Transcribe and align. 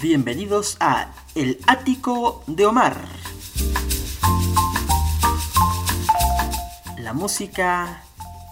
Bienvenidos 0.00 0.76
a 0.78 1.12
El 1.34 1.58
Ático 1.66 2.44
de 2.46 2.64
Omar. 2.64 3.08
La 6.98 7.12
música 7.12 8.02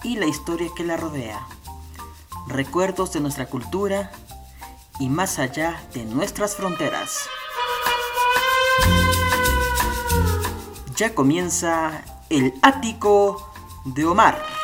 y 0.03 0.17
la 0.17 0.25
historia 0.25 0.69
que 0.75 0.83
la 0.83 0.97
rodea. 0.97 1.47
Recuerdos 2.47 3.13
de 3.13 3.19
nuestra 3.21 3.45
cultura 3.47 4.11
y 4.99 5.09
más 5.09 5.39
allá 5.39 5.81
de 5.93 6.05
nuestras 6.05 6.55
fronteras. 6.55 7.27
Ya 10.95 11.15
comienza 11.15 12.03
El 12.29 12.53
Ático 12.61 13.53
de 13.85 14.05
Omar. 14.05 14.54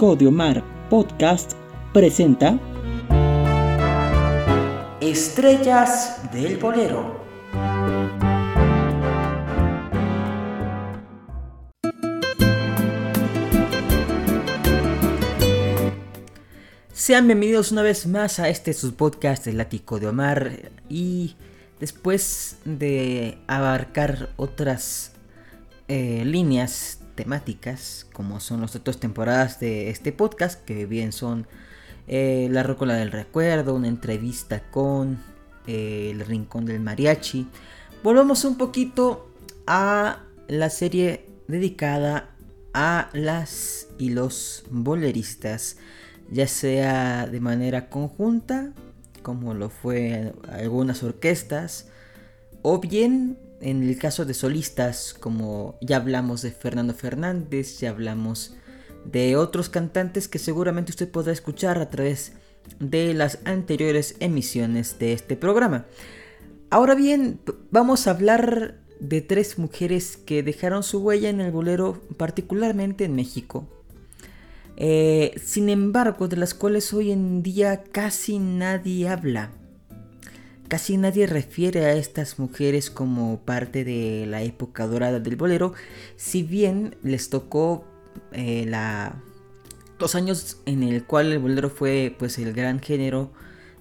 El 0.00 0.06
Ático 0.06 0.16
de 0.16 0.26
Omar 0.28 0.64
Podcast 0.88 1.52
presenta 1.92 2.58
Estrellas 4.98 6.22
del 6.32 6.56
Bolero. 6.56 7.20
Sean 16.94 17.26
bienvenidos 17.26 17.70
una 17.70 17.82
vez 17.82 18.06
más 18.06 18.38
a 18.38 18.48
este 18.48 18.72
su 18.72 18.94
podcast 18.94 19.46
El 19.48 19.60
Ático 19.60 20.00
de 20.00 20.06
Omar 20.06 20.70
y 20.88 21.36
después 21.78 22.56
de 22.64 23.36
abarcar 23.46 24.30
otras 24.38 25.12
eh, 25.88 26.22
líneas 26.24 26.99
temáticas, 27.14 28.06
como 28.12 28.40
son 28.40 28.60
las 28.60 28.76
otras 28.76 28.98
temporadas 28.98 29.60
de 29.60 29.90
este 29.90 30.12
podcast, 30.12 30.64
que 30.64 30.86
bien 30.86 31.12
son 31.12 31.46
eh, 32.08 32.48
La 32.50 32.62
Rócola 32.62 32.94
del 32.94 33.12
Recuerdo, 33.12 33.74
una 33.74 33.88
entrevista 33.88 34.70
con 34.70 35.18
eh, 35.66 36.10
El 36.12 36.20
Rincón 36.20 36.64
del 36.66 36.80
Mariachi. 36.80 37.46
Volvamos 38.02 38.44
un 38.44 38.56
poquito 38.56 39.30
a 39.66 40.20
la 40.48 40.70
serie 40.70 41.26
dedicada 41.48 42.30
a 42.72 43.10
las 43.12 43.88
y 43.98 44.10
los 44.10 44.64
boleristas, 44.70 45.76
ya 46.30 46.46
sea 46.46 47.26
de 47.26 47.40
manera 47.40 47.88
conjunta, 47.88 48.72
como 49.22 49.54
lo 49.54 49.68
fue 49.68 50.32
algunas 50.48 51.02
orquestas, 51.02 51.88
o 52.62 52.78
bien 52.78 53.38
en 53.60 53.82
el 53.82 53.98
caso 53.98 54.24
de 54.24 54.34
solistas, 54.34 55.14
como 55.18 55.78
ya 55.80 55.96
hablamos 55.96 56.42
de 56.42 56.50
Fernando 56.50 56.94
Fernández, 56.94 57.80
ya 57.80 57.90
hablamos 57.90 58.54
de 59.04 59.36
otros 59.36 59.68
cantantes 59.68 60.28
que 60.28 60.38
seguramente 60.38 60.90
usted 60.90 61.10
podrá 61.10 61.32
escuchar 61.32 61.78
a 61.78 61.90
través 61.90 62.32
de 62.78 63.14
las 63.14 63.38
anteriores 63.44 64.16
emisiones 64.20 64.98
de 64.98 65.12
este 65.12 65.36
programa. 65.36 65.86
Ahora 66.70 66.94
bien, 66.94 67.40
vamos 67.70 68.06
a 68.06 68.12
hablar 68.12 68.78
de 69.00 69.20
tres 69.22 69.58
mujeres 69.58 70.16
que 70.16 70.42
dejaron 70.42 70.82
su 70.82 71.00
huella 71.00 71.30
en 71.30 71.40
el 71.40 71.50
bolero, 71.50 72.00
particularmente 72.16 73.04
en 73.04 73.16
México. 73.16 73.66
Eh, 74.76 75.32
sin 75.42 75.68
embargo, 75.68 76.28
de 76.28 76.36
las 76.36 76.54
cuales 76.54 76.92
hoy 76.94 77.10
en 77.10 77.42
día 77.42 77.82
casi 77.82 78.38
nadie 78.38 79.08
habla. 79.08 79.50
Casi 80.70 80.96
nadie 80.96 81.26
refiere 81.26 81.86
a 81.86 81.94
estas 81.94 82.38
mujeres 82.38 82.90
como 82.90 83.40
parte 83.40 83.82
de 83.82 84.24
la 84.28 84.42
época 84.42 84.86
dorada 84.86 85.18
del 85.18 85.34
bolero, 85.34 85.74
si 86.14 86.44
bien 86.44 86.94
les 87.02 87.28
tocó 87.28 87.84
eh, 88.30 88.66
la, 88.68 89.20
los 89.98 90.14
años 90.14 90.58
en 90.66 90.84
el 90.84 91.02
cual 91.02 91.32
el 91.32 91.40
bolero 91.40 91.70
fue 91.70 92.14
pues 92.16 92.38
el 92.38 92.52
gran 92.52 92.78
género 92.78 93.32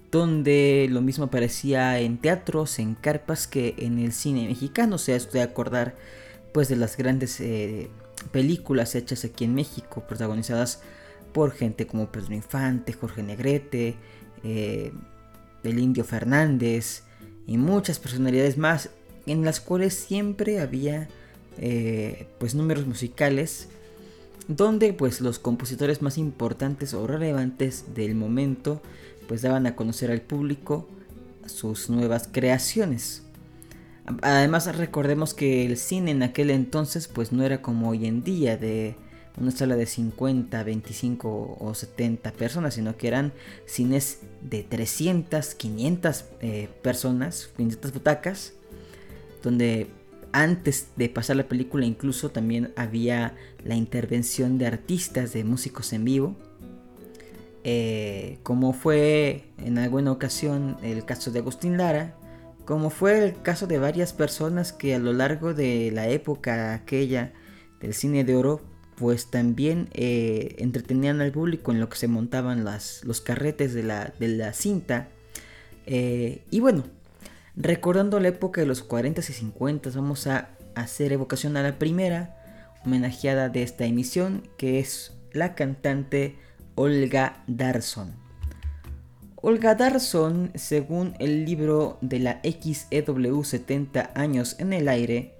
donde 0.09 0.87
lo 0.89 1.01
mismo 1.01 1.25
aparecía 1.25 1.99
en 1.99 2.17
teatros, 2.17 2.79
en 2.79 2.95
carpas 2.95 3.45
que 3.45 3.75
en 3.77 3.99
el 3.99 4.11
cine 4.11 4.47
mexicano, 4.47 4.95
o 4.95 4.97
sea, 4.97 5.15
estoy 5.15 5.41
a 5.41 5.43
acordar 5.43 5.95
pues 6.55 6.69
de 6.69 6.75
las 6.75 6.97
grandes 6.97 7.39
eh, 7.39 7.91
películas 8.31 8.95
hechas 8.95 9.25
aquí 9.25 9.43
en 9.43 9.53
México, 9.53 10.05
protagonizadas 10.07 10.81
por 11.33 11.51
gente 11.51 11.85
como 11.85 12.11
Pedro 12.11 12.33
Infante, 12.33 12.93
Jorge 12.93 13.21
Negrete, 13.21 13.95
eh, 14.43 14.91
del 15.63 15.79
Indio 15.79 16.03
Fernández 16.03 17.03
y 17.47 17.57
muchas 17.57 17.99
personalidades 17.99 18.57
más 18.57 18.89
en 19.25 19.43
las 19.43 19.59
cuales 19.59 19.93
siempre 19.93 20.59
había 20.59 21.07
eh, 21.57 22.27
pues 22.39 22.55
números 22.55 22.85
musicales 22.85 23.69
donde 24.47 24.93
pues 24.93 25.21
los 25.21 25.39
compositores 25.39 26.01
más 26.01 26.17
importantes 26.17 26.93
o 26.93 27.05
relevantes 27.05 27.93
del 27.93 28.15
momento 28.15 28.81
pues 29.27 29.43
daban 29.43 29.67
a 29.67 29.75
conocer 29.75 30.09
al 30.09 30.21
público 30.21 30.87
sus 31.45 31.89
nuevas 31.89 32.27
creaciones. 32.31 33.23
Además 34.21 34.75
recordemos 34.75 35.35
que 35.35 35.65
el 35.65 35.77
cine 35.77 36.11
en 36.11 36.23
aquel 36.23 36.49
entonces 36.49 37.07
pues 37.07 37.31
no 37.31 37.43
era 37.43 37.61
como 37.61 37.89
hoy 37.89 38.07
en 38.07 38.23
día 38.23 38.57
de 38.57 38.95
una 39.39 39.51
sala 39.51 39.75
de 39.75 39.85
50, 39.85 40.63
25 40.63 41.57
o 41.59 41.73
70 41.73 42.31
personas, 42.33 42.73
sino 42.73 42.97
que 42.97 43.07
eran 43.07 43.33
cines 43.65 44.19
de 44.41 44.63
300, 44.63 45.55
500 45.55 46.25
eh, 46.41 46.69
personas, 46.81 47.49
500 47.55 47.93
butacas, 47.93 48.53
donde 49.41 49.87
antes 50.31 50.89
de 50.95 51.09
pasar 51.09 51.37
la 51.37 51.47
película 51.47 51.85
incluso 51.85 52.29
también 52.29 52.71
había 52.75 53.35
la 53.63 53.75
intervención 53.75 54.57
de 54.57 54.67
artistas, 54.67 55.33
de 55.33 55.43
músicos 55.43 55.93
en 55.93 56.05
vivo, 56.05 56.35
eh, 57.63 58.39
como 58.43 58.73
fue 58.73 59.45
en 59.57 59.77
alguna 59.77 60.11
ocasión 60.11 60.77
el 60.81 61.05
caso 61.05 61.31
de 61.31 61.39
Agustín 61.39 61.77
Lara, 61.77 62.15
como 62.65 62.89
fue 62.89 63.23
el 63.23 63.41
caso 63.41 63.67
de 63.67 63.79
varias 63.79 64.13
personas 64.13 64.71
que 64.71 64.95
a 64.95 64.99
lo 64.99 65.11
largo 65.11 65.53
de 65.53 65.91
la 65.91 66.07
época 66.07 66.73
aquella 66.73 67.33
del 67.81 67.93
cine 67.93 68.23
de 68.23 68.35
oro 68.35 68.61
pues 68.99 69.27
también 69.27 69.87
eh, 69.93 70.55
entretenían 70.57 71.21
al 71.21 71.31
público 71.31 71.71
en 71.71 71.79
lo 71.79 71.87
que 71.87 71.95
se 71.95 72.09
montaban 72.09 72.65
las, 72.65 73.01
los 73.05 73.21
carretes 73.21 73.73
de 73.73 73.83
la, 73.83 74.13
de 74.19 74.27
la 74.27 74.51
cinta. 74.51 75.07
Eh, 75.85 76.43
y 76.51 76.59
bueno, 76.59 76.83
recordando 77.55 78.19
la 78.19 78.27
época 78.27 78.59
de 78.59 78.67
los 78.67 78.83
40 78.83 79.21
y 79.21 79.23
50, 79.23 79.89
vamos 79.95 80.27
a 80.27 80.49
hacer 80.75 81.13
evocación 81.13 81.55
a 81.55 81.63
la 81.63 81.79
primera 81.79 82.35
homenajeada 82.85 83.47
de 83.47 83.63
esta 83.63 83.85
emisión, 83.85 84.43
que 84.57 84.79
es 84.79 85.13
la 85.31 85.55
cantante 85.55 86.35
Olga 86.75 87.41
Darson. 87.47 88.13
Olga 89.37 89.75
Darson, 89.75 90.51
según 90.55 91.13
el 91.19 91.45
libro 91.45 91.97
de 92.01 92.19
la 92.19 92.41
XEW 92.43 93.45
70 93.45 94.11
años 94.13 94.57
en 94.59 94.73
el 94.73 94.89
aire, 94.89 95.38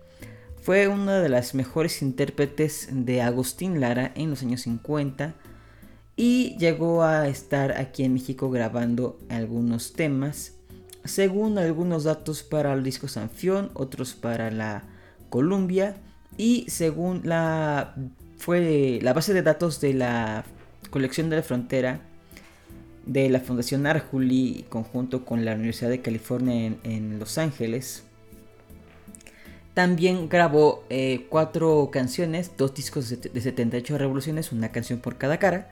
fue 0.70 0.88
una 0.88 1.20
de 1.20 1.30
las 1.30 1.56
mejores 1.56 2.04
intérpretes 2.04 2.90
de 2.92 3.24
Agustín 3.24 3.82
Lara 3.82 4.12
en 4.14 4.30
los 4.30 4.44
años 4.44 4.62
50 4.62 5.34
y 6.16 6.56
llegó 6.60 7.02
a 7.02 7.28
estar 7.28 7.72
aquí 7.72 8.04
en 8.04 8.14
México 8.14 8.52
grabando 8.52 9.18
algunos 9.30 9.94
temas, 9.94 10.54
según 11.06 11.58
algunos 11.58 12.04
datos 12.04 12.44
para 12.44 12.72
el 12.74 12.84
disco 12.84 13.08
Sanfión, 13.08 13.72
otros 13.74 14.14
para 14.14 14.52
la 14.52 14.84
Columbia 15.32 15.96
y 16.38 16.66
según 16.70 17.22
la 17.24 17.96
fue 18.38 19.00
la 19.02 19.14
base 19.14 19.34
de 19.34 19.42
datos 19.42 19.82
de 19.82 19.96
la 19.96 20.46
colección 20.92 21.32
de 21.32 21.38
la 21.38 21.42
frontera 21.42 22.02
de 23.08 23.28
la 23.32 23.40
Fundación 23.40 23.88
Arjuli 23.88 24.68
conjunto 24.70 25.26
con 25.26 25.46
la 25.46 25.56
Universidad 25.56 25.90
de 25.90 26.04
California 26.04 26.76
en 26.84 27.18
Los 27.18 27.40
Ángeles 27.40 28.04
también 29.80 30.28
grabó 30.28 30.84
eh, 30.90 31.26
cuatro 31.30 31.90
canciones, 31.90 32.52
dos 32.58 32.74
discos 32.74 33.10
de 33.10 33.42
78 33.42 33.98
revoluciones, 33.98 34.52
una 34.52 34.74
canción 34.74 35.00
por 35.00 35.18
cada 35.18 35.38
cara. 35.38 35.72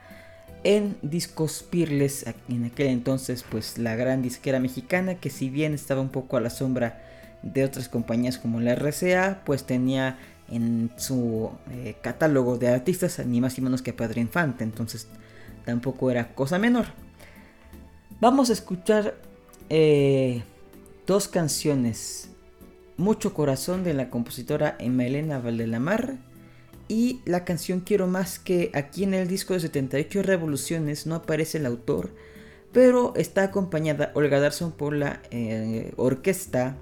En 0.63 0.95
discos 1.01 1.61
Peerless, 1.69 2.25
en 2.47 2.63
aquel 2.63 2.87
entonces, 2.87 3.43
pues 3.43 3.77
la 3.77 3.97
gran 3.97 4.21
disquera 4.21 4.61
mexicana, 4.61 5.15
que 5.15 5.29
si 5.29 5.49
bien 5.49 5.73
estaba 5.73 5.99
un 5.99 6.07
poco 6.07 6.37
a 6.37 6.39
la 6.39 6.49
sombra 6.49 7.03
de 7.41 7.65
otras 7.65 7.89
compañías 7.89 8.37
como 8.37 8.61
la 8.61 8.75
RCA, 8.75 9.41
pues 9.45 9.65
tenía 9.65 10.17
en 10.49 10.89
su 10.95 11.51
eh, 11.69 11.97
catálogo 12.01 12.57
de 12.57 12.69
artistas 12.69 13.19
ni 13.25 13.41
más 13.41 13.57
ni 13.57 13.63
menos 13.65 13.81
que 13.81 13.91
Pedro 13.91 14.21
Infante, 14.21 14.63
entonces 14.63 15.09
tampoco 15.65 16.11
era 16.11 16.33
cosa 16.33 16.57
menor. 16.57 16.85
Vamos 18.21 18.51
a 18.51 18.53
escuchar 18.53 19.15
eh, 19.69 20.43
dos 21.05 21.27
canciones. 21.27 22.29
Mucho 22.97 23.33
corazón 23.33 23.83
de 23.83 23.93
la 23.93 24.09
compositora 24.09 24.75
Emma 24.79 25.05
Elena 25.05 25.39
Valdelamar 25.39 26.17
y 26.87 27.21
la 27.25 27.45
canción 27.45 27.81
Quiero 27.81 28.07
más 28.07 28.39
que 28.39 28.71
aquí 28.73 29.03
en 29.03 29.13
el 29.13 29.27
disco 29.27 29.53
de 29.53 29.59
78 29.59 30.23
revoluciones 30.23 31.05
no 31.05 31.15
aparece 31.15 31.59
el 31.59 31.65
autor, 31.65 32.09
pero 32.71 33.13
está 33.15 33.43
acompañada 33.43 34.11
Olga 34.15 34.39
Darson 34.39 34.71
por 34.71 34.95
la 34.95 35.21
eh, 35.31 35.93
orquesta 35.97 36.75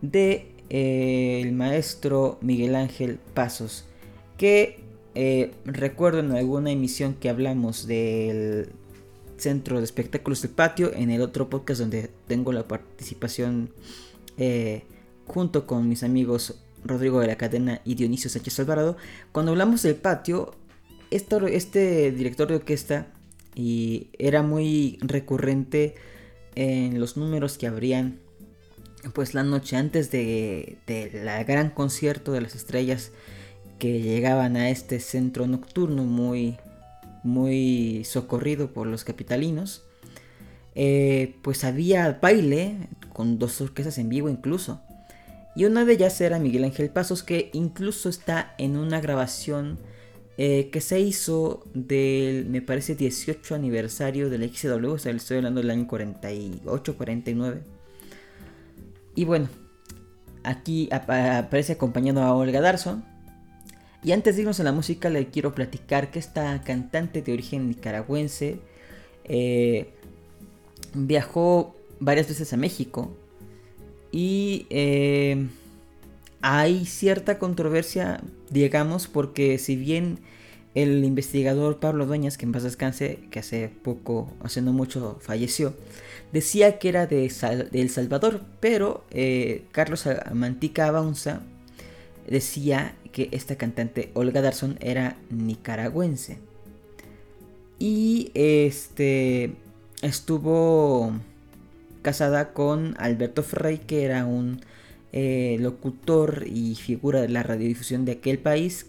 de 0.00 0.52
eh, 0.70 1.40
el 1.42 1.52
maestro 1.52 2.38
Miguel 2.40 2.76
Ángel 2.76 3.18
Pasos, 3.34 3.84
que 4.36 4.80
recuerdo 5.64 6.20
en 6.20 6.32
alguna 6.32 6.70
emisión 6.70 7.14
que 7.14 7.30
hablamos 7.30 7.86
del 7.86 8.68
Centro 9.38 9.78
de 9.78 9.84
Espectáculos 9.84 10.42
del 10.42 10.50
Patio, 10.50 10.92
en 10.94 11.10
el 11.10 11.20
otro 11.20 11.48
podcast 11.48 11.80
donde 11.80 12.10
tengo 12.26 12.52
la 12.52 12.66
participación 12.66 13.70
eh, 14.38 14.82
junto 15.26 15.66
con 15.66 15.88
mis 15.88 16.02
amigos 16.02 16.60
Rodrigo 16.84 17.20
de 17.20 17.26
la 17.26 17.36
Cadena 17.36 17.80
y 17.84 17.94
Dionisio 17.94 18.30
Sánchez 18.30 18.60
Alvarado. 18.60 18.96
Cuando 19.32 19.52
hablamos 19.52 19.82
del 19.82 19.96
patio, 19.96 20.54
este 21.10 22.12
director 22.12 22.48
de 22.48 22.56
orquesta 22.56 23.08
y 23.54 24.08
era 24.18 24.42
muy 24.42 24.98
recurrente 25.00 25.94
en 26.54 27.00
los 27.00 27.16
números 27.16 27.58
que 27.58 27.66
habrían 27.66 28.20
pues 29.14 29.34
la 29.34 29.44
noche 29.44 29.76
antes 29.76 30.10
de, 30.10 30.78
de 30.86 31.44
gran 31.46 31.70
concierto 31.70 32.32
de 32.32 32.40
las 32.40 32.54
estrellas 32.54 33.12
que 33.78 34.00
llegaban 34.00 34.56
a 34.56 34.70
este 34.70 35.00
centro 35.00 35.46
nocturno 35.46 36.04
muy 36.04 36.56
muy 37.26 38.04
socorrido 38.04 38.72
por 38.72 38.86
los 38.86 39.04
capitalinos, 39.04 39.82
eh, 40.74 41.34
pues 41.42 41.64
había 41.64 42.18
baile 42.22 42.88
con 43.12 43.38
dos 43.38 43.60
orquestas 43.60 43.98
en 43.98 44.08
vivo 44.08 44.28
incluso. 44.28 44.80
Y 45.56 45.64
una 45.64 45.86
de 45.86 45.94
ellas 45.94 46.20
era 46.20 46.38
Miguel 46.38 46.64
Ángel 46.64 46.90
Pasos, 46.90 47.22
que 47.22 47.48
incluso 47.54 48.10
está 48.10 48.54
en 48.58 48.76
una 48.76 49.00
grabación 49.00 49.78
eh, 50.36 50.68
que 50.70 50.82
se 50.82 51.00
hizo 51.00 51.64
del, 51.72 52.44
me 52.44 52.60
parece, 52.60 52.94
18 52.94 53.54
aniversario 53.54 54.28
del 54.28 54.52
XW, 54.54 54.92
o 54.92 54.98
sea, 54.98 55.12
le 55.12 55.18
estoy 55.18 55.38
hablando 55.38 55.62
del 55.62 55.70
año 55.70 55.88
48, 55.88 56.96
49. 56.98 57.62
Y 59.14 59.24
bueno, 59.24 59.48
aquí 60.44 60.90
aparece 60.92 61.72
acompañando 61.72 62.20
a 62.20 62.34
Olga 62.34 62.60
Darson, 62.60 63.02
y 64.04 64.12
antes 64.12 64.36
de 64.36 64.42
irnos 64.42 64.60
a 64.60 64.62
la 64.62 64.72
música, 64.72 65.08
le 65.08 65.28
quiero 65.28 65.54
platicar 65.54 66.10
que 66.10 66.18
esta 66.18 66.62
cantante 66.64 67.22
de 67.22 67.32
origen 67.32 67.68
nicaragüense 67.68 68.60
eh, 69.24 69.88
viajó 70.92 71.74
varias 71.98 72.28
veces 72.28 72.52
a 72.52 72.58
México 72.58 73.10
y 74.12 74.66
eh, 74.70 75.48
hay 76.40 76.86
cierta 76.86 77.38
controversia, 77.38 78.20
digamos, 78.50 79.08
porque 79.08 79.58
si 79.58 79.76
bien 79.76 80.20
el 80.74 81.04
investigador 81.04 81.80
Pablo 81.80 82.06
Dueñas, 82.06 82.36
que 82.36 82.44
en 82.44 82.52
paz 82.52 82.62
descanse, 82.62 83.20
que 83.30 83.38
hace 83.38 83.70
poco, 83.82 84.30
hace 84.42 84.60
no 84.60 84.72
mucho 84.72 85.18
falleció, 85.20 85.74
decía 86.32 86.78
que 86.78 86.88
era 86.90 87.06
de, 87.06 87.30
El 87.72 87.90
Salvador, 87.90 88.42
pero 88.60 89.04
eh, 89.10 89.64
Carlos 89.72 90.04
Mantica 90.34 90.86
Abaunza 90.86 91.40
decía 92.28 92.94
que 93.12 93.28
esta 93.32 93.56
cantante 93.56 94.10
Olga 94.14 94.42
Darson 94.42 94.76
era 94.80 95.16
nicaragüense. 95.30 96.38
Y 97.78 98.30
este 98.34 99.52
estuvo 100.02 101.12
casada 102.06 102.52
con 102.52 102.94
Alberto 102.98 103.42
Frey, 103.42 103.78
que 103.78 104.04
era 104.04 104.26
un 104.26 104.60
eh, 105.12 105.56
locutor 105.58 106.44
y 106.46 106.76
figura 106.76 107.20
de 107.20 107.28
la 107.28 107.42
radiodifusión 107.42 108.04
de 108.04 108.12
aquel 108.12 108.38
país, 108.38 108.86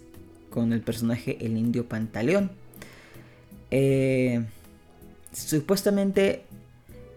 con 0.52 0.72
el 0.72 0.81
personaje 0.81 1.36
El 1.44 1.58
Indio 1.58 1.90
Pantaleón. 1.90 2.52
Eh, 3.72 4.46
supuestamente 5.34 6.44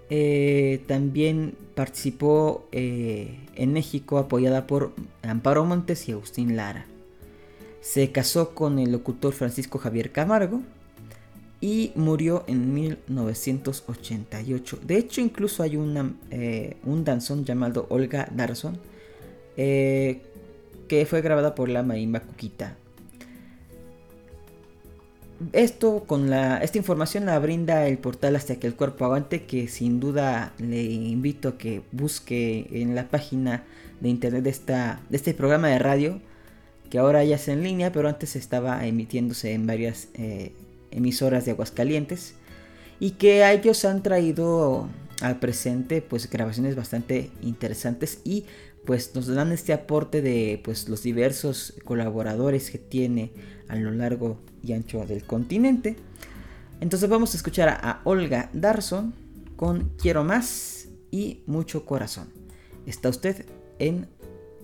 eh, 0.08 0.82
también 0.86 1.54
participó 1.74 2.66
en 2.72 3.72
México 3.74 4.16
apoyada 4.16 4.66
por 4.66 4.94
Amparo 5.20 5.66
Montes 5.66 6.08
y 6.08 6.12
Agustín 6.12 6.56
Lara. 6.56 6.86
Se 7.82 8.10
casó 8.10 8.54
con 8.54 8.78
el 8.78 8.90
locutor 8.90 9.34
Francisco 9.34 9.78
Javier 9.78 10.12
Camargo 10.12 10.62
y 11.60 11.92
murió 11.94 12.44
en 12.46 12.72
1988. 12.72 14.78
De 14.82 14.96
hecho, 14.96 15.20
incluso 15.20 15.62
hay 15.62 15.76
una, 15.76 16.14
eh, 16.30 16.76
un 16.84 17.04
danzón 17.04 17.44
llamado 17.44 17.86
Olga 17.90 18.28
Darson 18.34 18.78
eh, 19.56 20.22
que 20.88 21.04
fue 21.06 21.20
grabada 21.20 21.54
por 21.54 21.68
la 21.68 21.82
marimba 21.82 22.20
Cuquita. 22.20 22.76
Esto 25.52 26.04
con 26.06 26.28
la, 26.28 26.58
esta 26.58 26.78
información 26.78 27.24
la 27.24 27.38
brinda 27.38 27.88
el 27.88 27.96
portal 27.96 28.36
Hasta 28.36 28.56
que 28.56 28.66
el 28.66 28.74
cuerpo 28.74 29.06
aguante, 29.06 29.44
que 29.44 29.68
sin 29.68 29.98
duda 29.98 30.52
le 30.58 30.82
invito 30.82 31.50
a 31.50 31.58
que 31.58 31.82
busque 31.92 32.66
en 32.72 32.94
la 32.94 33.08
página 33.08 33.64
de 34.00 34.10
internet 34.10 34.44
de, 34.44 34.50
esta, 34.50 35.00
de 35.08 35.16
este 35.16 35.34
programa 35.34 35.68
de 35.68 35.78
radio 35.78 36.20
que 36.90 36.98
ahora 36.98 37.22
ya 37.22 37.36
es 37.36 37.48
en 37.48 37.62
línea, 37.62 37.92
pero 37.92 38.08
antes 38.08 38.34
estaba 38.34 38.84
emitiéndose 38.84 39.52
en 39.52 39.66
varias 39.66 40.08
eh, 40.14 40.52
emisoras 40.90 41.44
de 41.44 41.52
Aguascalientes 41.52 42.34
y 42.98 43.12
que 43.12 43.44
a 43.44 43.52
ellos 43.52 43.84
han 43.84 44.02
traído 44.02 44.88
al 45.20 45.38
presente 45.38 46.02
pues 46.02 46.28
grabaciones 46.30 46.76
bastante 46.76 47.30
interesantes 47.42 48.20
y 48.24 48.44
pues 48.84 49.14
nos 49.14 49.26
dan 49.26 49.52
este 49.52 49.72
aporte 49.72 50.22
de 50.22 50.60
pues 50.64 50.88
los 50.88 51.02
diversos 51.02 51.74
colaboradores 51.84 52.70
que 52.70 52.78
tiene 52.78 53.32
a 53.68 53.76
lo 53.76 53.90
largo 53.90 54.40
y 54.62 54.72
ancho 54.72 55.04
del 55.06 55.24
continente. 55.24 55.96
Entonces 56.80 57.08
vamos 57.08 57.34
a 57.34 57.36
escuchar 57.36 57.68
a 57.68 58.00
Olga 58.04 58.50
Darson 58.52 59.14
con 59.56 59.90
Quiero 59.98 60.24
más 60.24 60.88
y 61.10 61.42
mucho 61.46 61.84
corazón. 61.84 62.28
Está 62.86 63.10
usted 63.10 63.44
en 63.78 64.08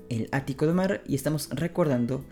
el 0.08 0.28
Ático 0.32 0.66
de 0.66 0.72
Mar 0.72 1.02
y 1.06 1.14
estamos 1.14 1.50
recordando 1.50 2.24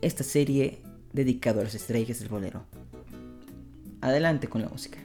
esta 0.00 0.24
serie 0.24 0.82
dedicada 1.12 1.60
a 1.60 1.64
las 1.64 1.74
estrellas 1.74 2.18
del 2.18 2.28
bolero. 2.28 2.64
Adelante 4.00 4.48
con 4.48 4.62
la 4.62 4.68
música. 4.68 4.98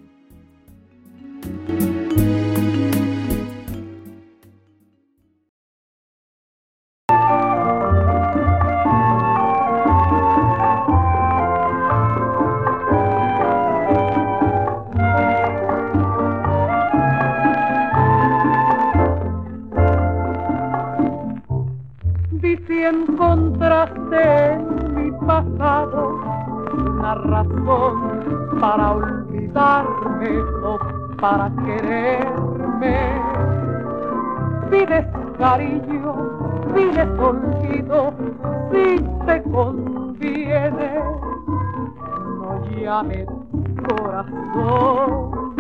Para 31.20 31.50
quererme. 31.66 32.98
Pides 34.70 35.06
cariño, 35.38 36.14
pides 36.74 37.10
olvido, 37.20 38.14
si 38.72 38.98
te 39.26 39.44
conviene. 39.44 41.04
No 42.38 42.64
llames 42.70 43.28
corazón 43.88 45.56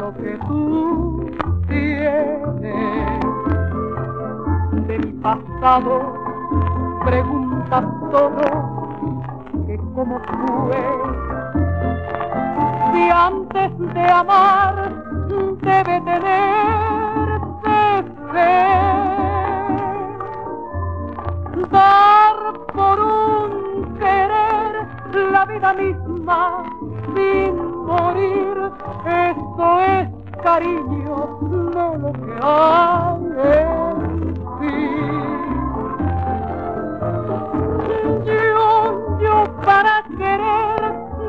lo 0.00 0.14
que 0.14 0.38
tú 0.46 1.30
tienes. 1.68 3.20
De 4.86 4.98
mi 4.98 5.12
pasado 5.22 6.14
preguntas 7.04 7.84
todo, 8.10 8.44
que 9.66 9.76
como 9.94 10.18
fue 10.18 11.35
si 12.96 13.10
antes 13.10 13.70
de 13.94 14.10
amar 14.10 14.74
debe 15.60 16.00
tener 16.00 17.40
fe. 18.32 18.48
Dar 21.70 22.36
por 22.74 22.98
un 23.00 23.98
querer 23.98 24.72
la 25.32 25.44
vida 25.44 25.72
misma 25.74 26.64
sin 27.14 27.54
morir, 27.84 28.56
eso 29.04 29.80
es 29.80 30.08
cariño, 30.42 31.16
no 31.74 31.86
lo 32.02 32.12
que 32.24 32.34
hay 32.42 33.18
en 33.52 33.96
Yo, 38.24 39.18
yo 39.20 39.34
para 39.64 39.94
querer 40.16 40.65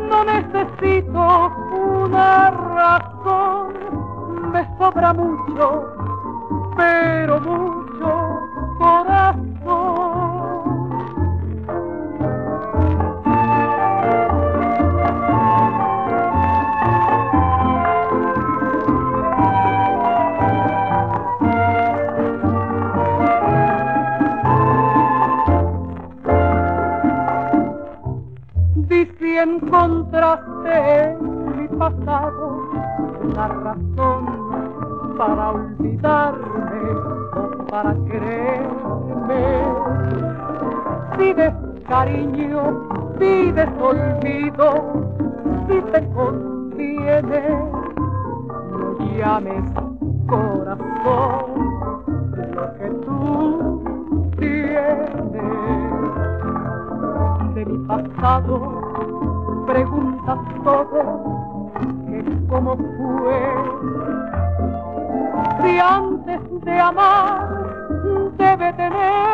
no 0.09 0.23
necesito 0.23 1.51
una 2.03 2.51
razón 2.51 3.77
sobra 4.77 5.13
mucho, 5.13 5.85
pero 6.75 7.39
mucho 7.41 8.39
corazón. 8.77 10.26
Cariño, 42.07 42.87
pides 43.19 43.69
olvido, 43.81 44.67
si 45.67 45.81
te 45.91 46.07
conviene, 46.13 47.41
no 48.71 49.17
llames 49.17 49.63
corazón 50.27 51.45
lo 52.55 52.73
que 52.77 52.87
tú 53.05 54.31
tienes. 54.39 54.87
De 57.55 57.65
mi 57.65 57.77
pasado 57.87 59.65
preguntas 59.67 60.39
todo 60.63 61.01
que 62.07 62.23
cómo 62.47 62.75
fue. 62.75 63.39
Si 65.61 65.79
antes 65.79 66.41
de 66.63 66.79
amar 66.79 67.47
debe 68.37 68.73
tenerse 68.73 69.26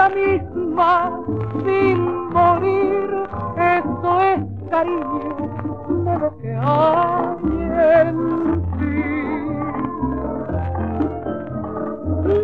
vida 0.00 0.08
misma 0.08 1.10
sin 1.64 2.32
morir 2.32 3.28
eso 3.56 4.20
es 4.22 4.40
cariño 4.70 5.36
de 6.04 6.18
lo 6.18 6.38
que 6.38 6.54
hay 6.54 7.36
en 8.06 8.16
ti. 8.78 9.02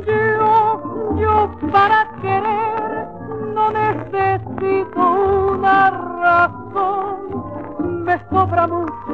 Yo, 0.06 1.16
yo 1.16 1.34
para 1.72 2.00
querer 2.20 3.08
no 3.54 3.64
necesito 3.70 5.00
una 5.52 5.90
razón, 6.20 7.16
me 8.04 8.18
sobra 8.30 8.66
mucho, 8.66 9.05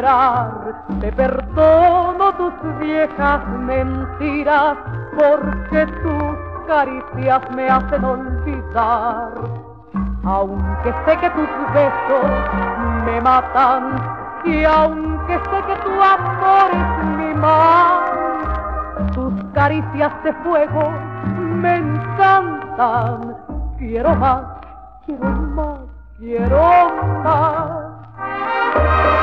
te 0.00 1.12
perdono 1.12 2.32
tus 2.32 2.78
viejas 2.78 3.46
mentiras 3.48 4.78
porque 5.18 5.86
tus 5.86 6.66
caricias 6.66 7.42
me 7.54 7.68
hacen 7.68 8.04
olvidar. 8.04 9.30
Aunque 10.24 10.94
sé 11.04 11.16
que 11.18 11.30
tus 11.30 11.48
besos 11.74 12.30
me 13.04 13.20
matan 13.20 14.00
y 14.44 14.64
aunque 14.64 15.34
sé 15.34 15.62
que 15.66 15.76
tu 15.84 16.02
amor 16.02 16.70
es 16.72 17.04
mi 17.18 17.34
mal, 17.34 19.10
tus 19.12 19.34
caricias 19.52 20.12
de 20.24 20.32
fuego 20.44 20.92
me 21.36 21.76
encantan. 21.76 23.36
Quiero 23.76 24.14
más, 24.14 24.44
quiero 25.04 25.30
más, 25.30 25.80
quiero 26.18 26.90
más. 27.22 29.19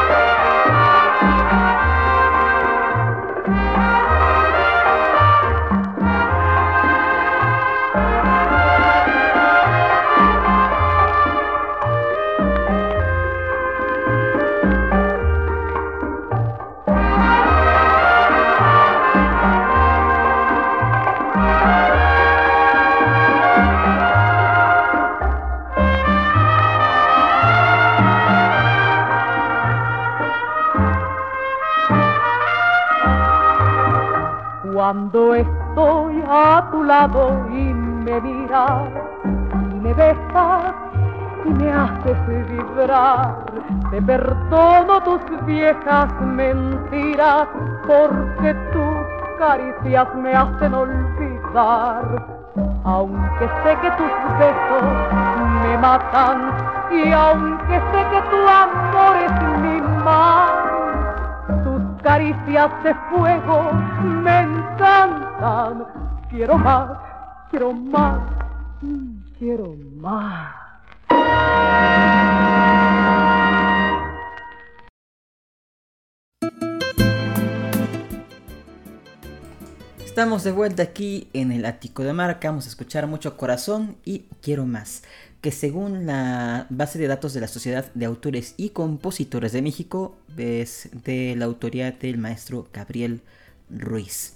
Cuando 34.87 35.35
estoy 35.35 36.23
a 36.29 36.65
tu 36.71 36.81
lado 36.81 37.45
y 37.51 37.73
me 37.73 38.21
miras 38.21 38.83
y 39.73 39.79
me 39.81 39.93
besas 39.93 40.73
y 41.43 41.49
me 41.49 41.73
haces 41.73 42.47
vibrar, 42.47 43.35
te 43.91 44.01
perdono 44.01 45.03
tus 45.03 45.45
viejas 45.45 46.07
mentiras 46.21 47.49
porque 47.85 48.53
tus 48.71 49.37
caricias 49.37 50.07
me 50.15 50.33
hacen 50.33 50.73
olvidar. 50.73 52.05
Aunque 52.85 53.45
sé 53.63 53.77
que 53.81 53.91
tus 53.91 54.13
besos 54.39 54.83
me 55.63 55.77
matan 55.79 56.49
y 56.91 57.11
aunque 57.11 57.75
sé 57.91 58.05
que 58.09 58.21
tu 58.29 58.47
amor 58.47 59.17
es 59.17 59.59
mi 59.59 59.81
mal, 60.05 60.66
caricias 62.07 62.71
de 62.85 62.95
fuego 63.09 63.73
me 64.23 64.39
encantan. 64.39 65.85
Quiero 66.29 66.57
más, 66.57 66.97
quiero 67.49 67.73
más, 67.73 68.21
quiero 69.37 69.75
más. 69.97 70.55
Estamos 79.99 80.45
de 80.45 80.51
vuelta 80.51 80.83
aquí 80.83 81.29
en 81.33 81.51
el 81.51 81.65
ático 81.65 82.03
de 82.03 82.13
marca. 82.13 82.47
Vamos 82.47 82.65
a 82.67 82.69
escuchar 82.69 83.05
mucho 83.05 83.35
corazón 83.35 83.97
y 84.05 84.19
quiero 84.41 84.65
más. 84.65 85.03
Que 85.47 85.53
según 85.53 86.05
la 86.05 86.67
base 86.69 86.99
de 86.99 87.07
datos 87.07 87.33
de 87.33 87.39
la 87.39 87.47
Sociedad 87.47 87.89
de 87.93 88.03
Autores 88.05 88.53
y 88.57 88.71
Compositores 88.71 89.53
de 89.53 89.61
México, 89.61 90.17
es 90.35 90.89
de 91.05 91.37
la 91.37 91.45
autoría 91.45 91.89
del 91.89 92.17
maestro 92.17 92.67
Gabriel 92.73 93.21
Ruiz. 93.69 94.33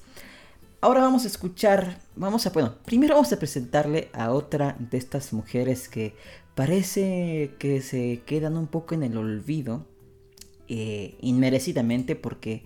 Ahora 0.80 1.02
vamos 1.02 1.26
a 1.26 1.28
escuchar, 1.28 1.98
vamos 2.16 2.48
a, 2.48 2.52
bueno, 2.52 2.78
primero 2.86 3.16
vamos 3.16 3.34
a 3.34 3.40
presentarle 3.40 4.08
a 4.14 4.32
otra 4.32 4.78
de 4.80 4.98
estas 4.98 5.34
mujeres 5.34 5.90
que 5.90 6.16
parece 6.56 7.56
que 7.60 7.82
se 7.82 8.22
quedan 8.26 8.56
un 8.56 8.68
poco 8.68 8.96
en 8.96 9.04
el 9.04 9.18
olvido, 9.18 9.86
eh, 10.70 11.18
inmerecidamente 11.20 12.16
porque 12.16 12.64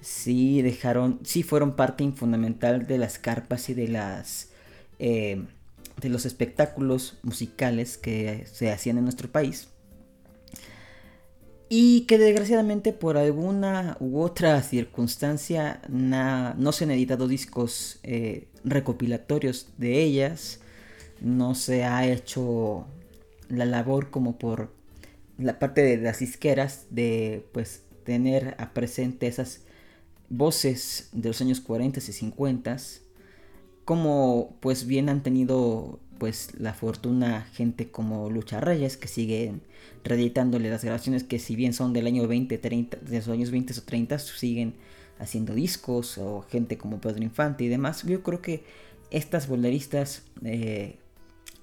sí 0.00 0.62
dejaron, 0.62 1.18
sí 1.24 1.42
fueron 1.42 1.74
parte 1.74 2.08
fundamental 2.12 2.86
de 2.86 2.98
las 2.98 3.18
carpas 3.18 3.68
y 3.68 3.74
de 3.74 3.88
las 3.88 4.50
eh, 5.00 5.42
de 6.00 6.08
los 6.08 6.26
espectáculos 6.26 7.18
musicales 7.22 7.98
que 7.98 8.46
se 8.50 8.70
hacían 8.70 8.98
en 8.98 9.04
nuestro 9.04 9.30
país. 9.30 9.68
Y 11.68 12.02
que 12.02 12.18
desgraciadamente 12.18 12.92
por 12.92 13.16
alguna 13.16 13.96
u 14.00 14.20
otra 14.20 14.60
circunstancia 14.62 15.80
no 15.88 16.72
se 16.72 16.84
han 16.84 16.90
editado 16.90 17.28
discos 17.28 18.00
eh, 18.02 18.48
recopilatorios 18.64 19.68
de 19.78 20.02
ellas, 20.02 20.60
no 21.20 21.54
se 21.54 21.84
ha 21.84 22.06
hecho 22.08 22.86
la 23.48 23.66
labor 23.66 24.10
como 24.10 24.36
por 24.36 24.72
la 25.38 25.58
parte 25.58 25.82
de 25.82 25.96
las 25.98 26.18
disqueras 26.18 26.86
de 26.90 27.46
pues 27.52 27.82
tener 28.04 28.56
a 28.58 28.72
presente 28.72 29.26
esas 29.26 29.60
voces 30.28 31.08
de 31.12 31.28
los 31.28 31.40
años 31.40 31.60
40 31.60 31.98
y 31.98 32.02
50, 32.02 32.76
como 33.90 34.56
pues 34.60 34.86
bien 34.86 35.08
han 35.08 35.24
tenido 35.24 35.98
pues 36.18 36.50
la 36.56 36.74
fortuna 36.74 37.48
gente 37.54 37.90
como 37.90 38.30
Lucha 38.30 38.60
Reyes 38.60 38.96
que 38.96 39.08
siguen 39.08 39.62
reeditándole 40.04 40.70
las 40.70 40.84
grabaciones 40.84 41.24
que 41.24 41.40
si 41.40 41.56
bien 41.56 41.72
son 41.72 41.92
del 41.92 42.06
año 42.06 42.28
20, 42.28 42.56
30, 42.56 42.98
de 42.98 43.16
los 43.16 43.26
años 43.26 43.50
20 43.50 43.72
o 43.72 43.82
30 43.82 44.20
siguen 44.20 44.74
haciendo 45.18 45.54
discos 45.54 46.18
o 46.18 46.42
gente 46.42 46.78
como 46.78 47.00
Pedro 47.00 47.20
Infante 47.24 47.64
y 47.64 47.68
demás. 47.68 48.04
Yo 48.04 48.22
creo 48.22 48.40
que 48.40 48.62
estas 49.10 49.48
boleristas 49.48 50.22
eh, 50.44 51.00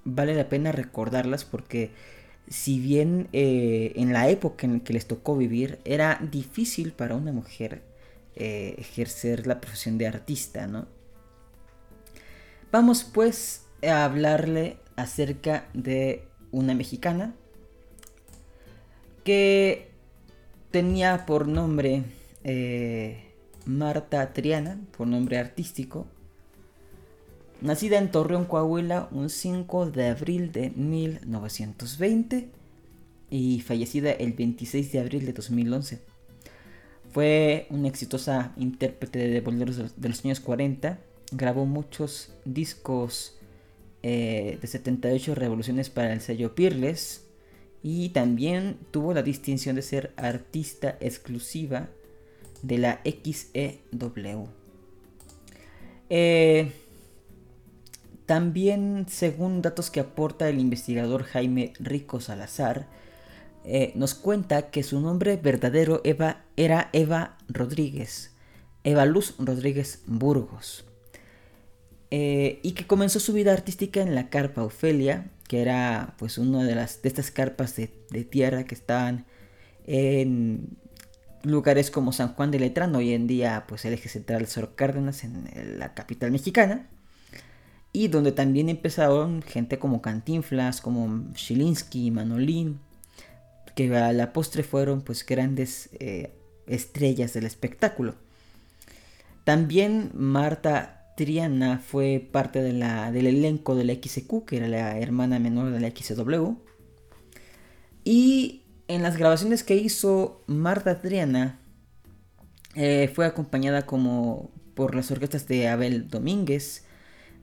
vale 0.03 0.36
la 0.36 0.50
pena 0.50 0.74
recordarlas 0.74 1.46
porque 1.46 1.91
si 2.50 2.81
bien 2.81 3.29
eh, 3.31 3.93
en 3.96 4.12
la 4.12 4.29
época 4.29 4.67
en 4.67 4.81
que 4.81 4.91
les 4.91 5.07
tocó 5.07 5.38
vivir 5.38 5.79
era 5.86 6.19
difícil 6.29 6.91
para 6.91 7.15
una 7.15 7.31
mujer 7.31 7.84
eh, 8.36 8.75
ejercer 8.79 9.48
la 9.48 9.62
profesión 9.62 9.98
de 9.98 10.07
artista, 10.07 10.67
¿no? 10.67 10.96
Vamos 12.69 13.05
pues 13.05 13.65
a 13.81 14.03
hablarle 14.03 14.77
acerca 14.97 15.69
de 15.74 16.27
una 16.51 16.74
mexicana 16.74 17.33
que 19.24 19.89
tenía 20.71 21.25
por 21.25 21.47
nombre 21.47 22.03
eh, 22.43 23.24
Marta 23.65 24.33
Triana, 24.33 24.81
por 24.97 25.07
nombre 25.07 25.38
artístico, 25.38 26.07
nacida 27.62 28.00
en 28.00 28.12
Torreón, 28.12 28.43
Coahuila, 28.43 29.07
un 29.12 29.29
5 29.29 29.91
de 29.91 30.07
abril 30.07 30.51
de 30.51 30.69
1920 30.71 32.50
y 33.29 33.62
fallecida 33.62 34.12
el 34.12 34.33
26 34.33 34.91
de 34.91 35.00
abril 35.00 35.25
de 35.25 35.31
2011. 35.31 36.01
Fue 37.13 37.67
una 37.69 37.88
exitosa 37.88 38.51
intérprete 38.57 39.19
de 39.19 39.39
boleros 39.39 39.95
de 39.95 40.09
los 40.09 40.25
años 40.25 40.41
40, 40.41 41.00
grabó 41.31 41.65
muchos 41.65 42.34
discos 42.46 43.38
eh, 44.03 44.57
de 44.62 44.67
78 44.67 45.36
revoluciones 45.36 45.89
para 45.89 46.13
el 46.13 46.22
sello 46.22 46.55
Peerless 46.55 47.25
y 47.84 48.10
también 48.10 48.77
tuvo 48.91 49.13
la 49.13 49.24
distinción 49.24 49.75
de 49.75 49.81
ser 49.81 50.13
artista 50.17 50.98
exclusiva 51.00 51.89
de 52.62 52.77
la 52.77 53.01
XEW. 53.03 54.48
Eh, 56.10 56.72
también, 58.25 59.05
según 59.07 59.62
datos 59.62 59.89
que 59.89 60.01
aporta 60.01 60.50
el 60.50 60.60
investigador 60.60 61.24
Jaime 61.24 61.74
Rico 61.79 62.19
Salazar, 62.19 62.88
eh, 63.63 63.91
nos 63.96 64.15
cuenta 64.15 64.69
que 64.69 64.84
su 64.84 65.00
nombre 65.00 65.38
verdadero 65.38 66.01
Eva, 66.03 66.43
era 66.55 66.89
Eva 66.93 67.38
Rodríguez, 67.48 68.34
Eva 68.84 69.05
Luz 69.05 69.36
Rodríguez 69.39 70.03
Burgos, 70.05 70.87
eh, 72.11 72.59
y 72.63 72.71
que 72.71 72.87
comenzó 72.87 73.19
su 73.19 73.33
vida 73.33 73.53
artística 73.53 74.01
en 74.01 74.15
la 74.15 74.29
carpa 74.29 74.63
Ofelia, 74.63 75.29
que 75.47 75.61
era 75.61 76.15
pues 76.17 76.37
una 76.37 76.63
de, 76.63 76.75
las, 76.75 77.01
de 77.01 77.09
estas 77.09 77.31
carpas 77.31 77.75
de, 77.75 77.87
tierra 78.23 78.65
que 78.65 78.75
estaban 78.75 79.25
en 79.85 80.77
lugares 81.43 81.91
como 81.91 82.11
San 82.11 82.33
Juan 82.33 82.51
de 82.51 82.59
Letrán, 82.59 82.95
hoy 82.95 83.13
en 83.13 83.27
día 83.27 83.65
pues 83.67 83.85
el 83.85 83.93
eje 83.93 84.09
central 84.09 84.47
Sor 84.47 84.75
Cárdenas 84.75 85.23
en 85.23 85.79
la 85.79 85.93
capital 85.93 86.31
mexicana 86.31 86.87
y 87.97 88.09
donde 88.09 88.31
también 88.31 88.69
empezaron 88.69 89.41
gente 89.41 89.79
como 89.79 90.03
Cantinflas, 90.03 90.81
como 90.81 91.33
Shilinsky, 91.33 92.11
Manolín, 92.11 92.79
que 93.73 93.95
a 93.95 94.13
la 94.13 94.33
postre 94.33 94.61
fueron 94.61 95.01
pues 95.01 95.25
grandes 95.25 95.89
eh, 95.99 96.31
estrellas 96.67 97.33
del 97.33 97.45
espectáculo. 97.45 98.13
También 99.45 100.12
Marta 100.13 100.96
Triana 101.17 101.80
fue 101.80 102.30
parte 102.32 102.62
del 102.62 102.84
elenco 103.27 103.75
de 103.75 103.84
la 103.84 103.93
XQ, 103.93 104.45
que 104.45 104.58
era 104.58 104.67
la 104.67 104.99
hermana 104.99 105.39
menor 105.39 105.71
de 105.71 105.80
la 105.80 105.89
XW. 105.89 106.53
Y 108.03 108.62
en 108.88 109.01
las 109.01 109.17
grabaciones 109.17 109.63
que 109.63 109.75
hizo 109.75 110.43
Marta 110.45 111.01
Triana, 111.01 111.60
eh, 112.75 113.12
fue 113.13 113.25
acompañada 113.25 113.88
como 113.88 114.51
por 114.75 114.93
las 114.93 115.10
orquestas 115.10 115.47
de 115.47 115.67
Abel 115.67 116.08
Domínguez, 116.08 116.86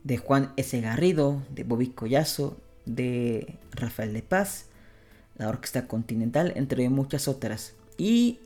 de 0.04 0.18
Juan 0.18 0.52
S. 0.56 0.80
Garrido, 0.80 1.42
de 1.50 1.64
Bobby 1.64 1.88
Collazo, 1.88 2.56
de 2.86 3.58
Rafael 3.72 4.12
de 4.12 4.22
Paz, 4.22 4.66
la 5.36 5.48
Orquesta 5.48 5.88
Continental, 5.88 6.52
entre 6.54 6.88
muchas 6.90 7.26
otras. 7.26 7.74
Y 7.98 8.38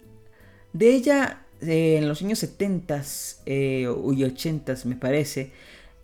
de 0.72 0.94
ella, 0.94 1.42
eh, 1.60 1.96
en 1.98 2.08
los 2.08 2.22
años 2.22 2.38
70 2.38 3.02
eh, 3.46 3.88
y 4.16 4.24
80 4.24 4.74
me 4.84 4.96
parece, 4.96 5.52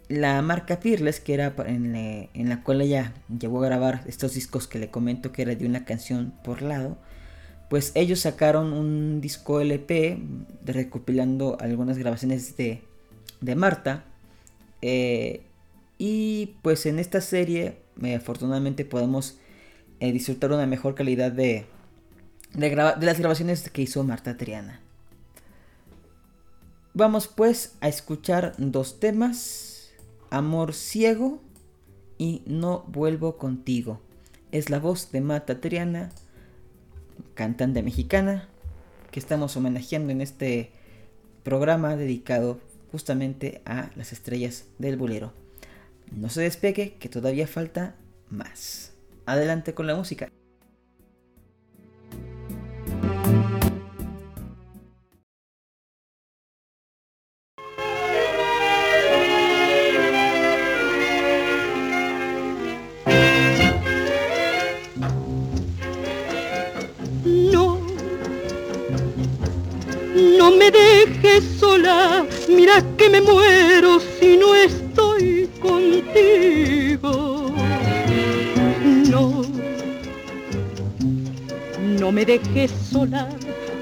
la 0.08 0.40
marca 0.42 0.76
Fearless, 0.76 1.20
que 1.20 1.34
era 1.34 1.54
en, 1.66 1.96
en, 1.96 2.48
la 2.48 2.62
cual 2.62 2.82
ella 2.82 3.14
llegó 3.38 3.62
a 3.62 3.66
grabar 3.66 4.02
estos 4.06 4.34
discos 4.34 4.66
que 4.66 4.78
le 4.78 4.90
comento 4.90 5.32
que 5.32 5.42
era 5.42 5.54
de 5.54 5.66
una 5.66 5.84
canción 5.84 6.34
por 6.44 6.62
lado, 6.62 6.98
pues 7.70 7.92
ellos 7.94 8.20
sacaron 8.20 8.72
un 8.72 9.20
disco 9.20 9.60
LP 9.60 10.18
recopilando 10.64 11.56
algunas 11.60 11.98
grabaciones 11.98 12.56
de, 12.56 12.82
de 13.40 13.54
Marta 13.54 14.04
eh, 14.86 15.40
y 15.96 16.56
pues 16.60 16.84
en 16.84 16.98
esta 16.98 17.22
serie, 17.22 17.78
eh, 18.02 18.16
afortunadamente, 18.16 18.84
podemos 18.84 19.38
eh, 19.98 20.12
disfrutar 20.12 20.52
una 20.52 20.66
mejor 20.66 20.94
calidad 20.94 21.32
de, 21.32 21.64
de, 22.52 22.76
las 22.76 23.18
grabaciones 23.18 23.70
que 23.70 23.80
hizo 23.80 24.04
Marta 24.04 24.36
Triana. 24.36 24.82
Vamos 26.96 27.26
pues 27.26 27.74
a 27.80 27.88
escuchar 27.88 28.54
dos 28.56 29.00
temas, 29.00 29.90
Amor 30.30 30.72
Ciego 30.72 31.42
y 32.18 32.42
No 32.46 32.84
Vuelvo 32.86 33.36
Contigo. 33.36 34.00
Es 34.52 34.70
la 34.70 34.78
voz 34.78 35.10
de 35.10 35.20
Marta 35.20 35.60
Triana, 35.60 36.10
cantante 37.34 37.82
mexicana, 37.82 38.48
que 39.10 39.18
estamos 39.18 39.56
homenajeando 39.56 40.12
en 40.12 40.20
este 40.20 40.70
programa 41.42 41.96
dedicado 41.96 42.60
justamente 42.92 43.60
a 43.64 43.90
las 43.96 44.12
estrellas 44.12 44.66
del 44.78 44.96
bolero. 44.96 45.32
No 46.12 46.28
se 46.28 46.42
despegue, 46.42 46.94
que 47.00 47.08
todavía 47.08 47.48
falta 47.48 47.96
más. 48.30 48.92
Adelante 49.26 49.74
con 49.74 49.88
la 49.88 49.96
música. 49.96 50.30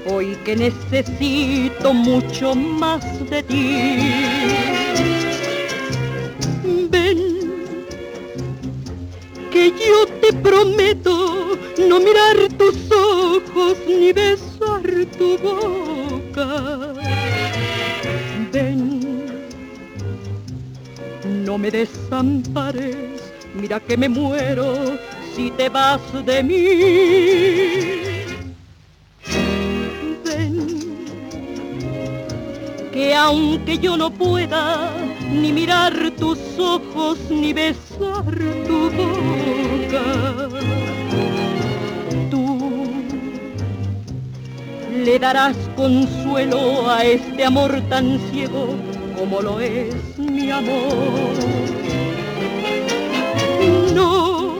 Hoy 0.09 0.35
que 0.45 0.55
necesito 0.55 1.93
mucho 1.93 2.55
más 2.55 3.03
de 3.29 3.43
ti. 3.43 3.77
Ven, 6.89 7.19
que 9.51 9.69
yo 9.71 10.07
te 10.21 10.33
prometo 10.33 11.57
no 11.87 11.99
mirar 11.99 12.37
tus 12.57 12.91
ojos 12.91 13.77
ni 13.87 14.13
besar 14.13 14.83
tu 15.17 15.37
boca 15.37 16.93
no 21.53 21.59
me 21.59 21.69
desampares, 21.69 23.21
mira 23.53 23.79
que 23.79 23.95
me 23.95 24.09
muero 24.09 24.97
si 25.35 25.51
te 25.51 25.69
vas 25.69 26.01
de 26.25 26.41
mí. 26.41 27.92
Que 33.13 33.17
aunque 33.17 33.77
yo 33.77 33.95
no 33.95 34.09
pueda 34.09 34.91
ni 35.31 35.51
mirar 35.53 35.93
tus 36.17 36.39
ojos 36.57 37.19
ni 37.29 37.53
besar 37.53 38.25
tu 38.65 38.89
boca, 38.99 40.05
tú 42.31 42.87
le 45.05 45.19
darás 45.19 45.55
consuelo 45.75 46.89
a 46.89 47.03
este 47.03 47.45
amor 47.45 47.79
tan 47.87 48.19
ciego 48.31 48.69
como 49.15 49.41
lo 49.41 49.59
es 49.59 50.17
mi 50.17 50.49
amor. 50.49 51.35
No, 53.93 54.55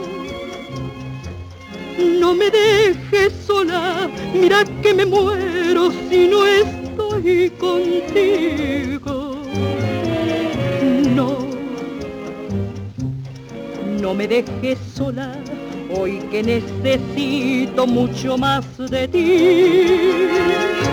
no 2.20 2.36
me 2.36 2.52
dejes 2.52 3.34
sola, 3.48 4.08
mira 4.32 4.64
que 4.84 4.94
me 4.94 5.08
muero 5.08 5.92
si 6.08 6.28
no 6.28 6.46
estoy 7.24 7.50
contigo. 7.52 9.36
No, 11.16 11.38
no 14.02 14.14
me 14.14 14.28
dejes 14.28 14.78
sola 14.94 15.36
hoy 15.96 16.20
que 16.32 16.44
necesito 16.44 17.88
mucho 17.88 18.38
más 18.38 18.66
de 18.78 19.08
ti. 19.08 20.93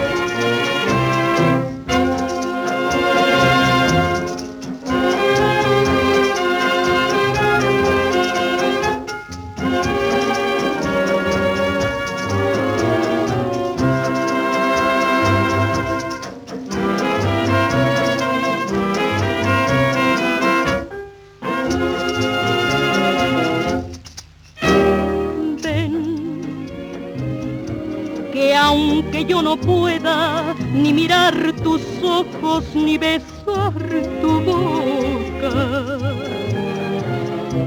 Ojos 32.20 32.64
ni 32.74 32.98
besar 32.98 33.72
tu 34.20 34.40
boca. 34.40 35.52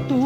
Tú 0.08 0.20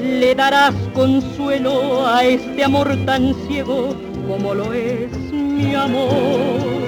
le 0.00 0.34
darás 0.34 0.74
consuelo 0.94 2.06
a 2.06 2.24
este 2.24 2.64
amor 2.64 2.88
tan 3.06 3.34
ciego 3.46 3.94
como 4.28 4.54
lo 4.54 4.72
es 4.72 5.12
mi 5.32 5.74
amor. 5.74 6.84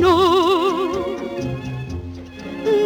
No, 0.00 0.88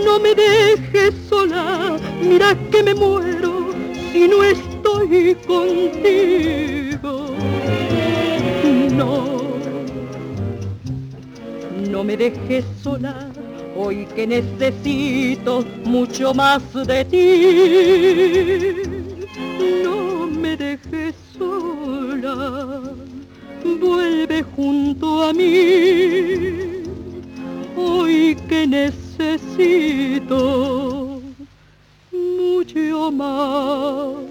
no 0.07 0.19
me 0.21 0.35
dejes 0.35 1.15
sola, 1.29 1.97
mira 2.21 2.57
que 2.71 2.83
me 2.83 2.95
muero 2.95 3.53
si 4.13 4.29
no 4.29 4.43
estoy 4.43 5.37
contigo. 5.47 6.32
No 12.03 12.07
me 12.09 12.17
dejes 12.17 12.65
sola, 12.83 13.31
hoy 13.77 14.07
que 14.17 14.27
necesito 14.27 15.65
mucho 15.85 16.35
más 16.35 16.61
de 16.73 17.05
ti. 17.05 18.75
No 19.85 20.27
me 20.27 20.57
dejes 20.57 21.15
sola, 21.39 22.81
vuelve 23.81 24.43
junto 24.57 25.23
a 25.23 25.33
mí, 25.33 26.83
hoy 27.77 28.35
que 28.49 28.67
necesito 28.67 30.03
mucho 32.11 33.13
más 33.13 34.22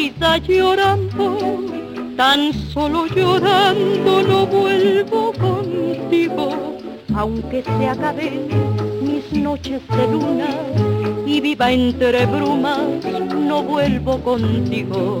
vida 0.00 0.38
llorando, 0.38 1.26
tan 2.16 2.54
solo 2.72 3.06
llorando 3.06 4.22
no 4.22 4.46
vuelvo 4.46 5.32
contigo, 5.32 6.78
aunque 7.14 7.62
se 7.62 7.86
acaben 7.86 8.48
mis 9.02 9.30
noches 9.32 9.82
de 9.88 10.04
luna 10.12 10.48
y 11.26 11.40
viva 11.42 11.70
entre 11.70 12.24
brumas, 12.24 13.04
no 13.48 13.62
vuelvo 13.62 14.18
contigo, 14.22 15.20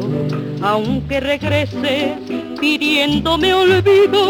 aunque 0.62 1.20
regrese 1.20 2.16
pidiéndome 2.58 3.52
olvido 3.52 4.24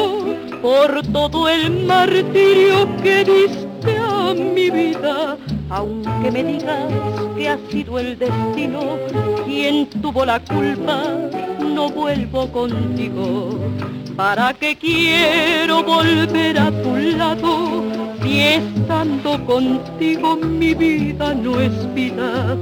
por 0.61 1.01
todo 1.13 1.49
el 1.49 1.87
martirio 1.87 2.89
que 3.05 3.25
diste 3.25 3.93
a 3.99 4.35
mi 4.35 4.69
vida 4.69 5.37
aunque 5.71 6.31
me 6.33 6.43
digas 6.43 6.93
que 7.37 7.49
ha 7.49 7.59
sido 7.71 7.99
el 7.99 8.19
destino 8.19 8.99
quien 9.47 9.87
tuvo 9.87 10.25
la 10.25 10.41
culpa, 10.41 11.05
no 11.61 11.89
vuelvo 11.89 12.51
contigo. 12.51 13.59
¿Para 14.17 14.53
qué 14.53 14.77
quiero 14.77 15.83
volver 15.83 16.59
a 16.59 16.71
tu 16.83 16.97
lado? 16.97 17.85
Si 18.23 18.41
estando 18.41 19.45
contigo 19.47 20.37
mi 20.37 20.75
vida 20.75 21.35
no 21.35 21.61
es 21.61 21.95
vida. 21.95 22.57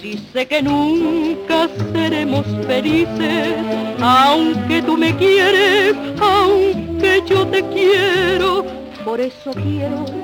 Si 0.00 0.18
sé 0.32 0.46
que 0.46 0.62
nunca 0.62 1.68
seremos 1.92 2.46
felices, 2.66 3.54
aunque 4.00 4.82
tú 4.82 4.96
me 4.96 5.14
quieres, 5.16 5.94
aunque 6.20 7.22
yo 7.26 7.46
te 7.46 7.62
quiero, 7.68 8.64
por 9.04 9.20
eso 9.20 9.52
quiero 9.52 10.23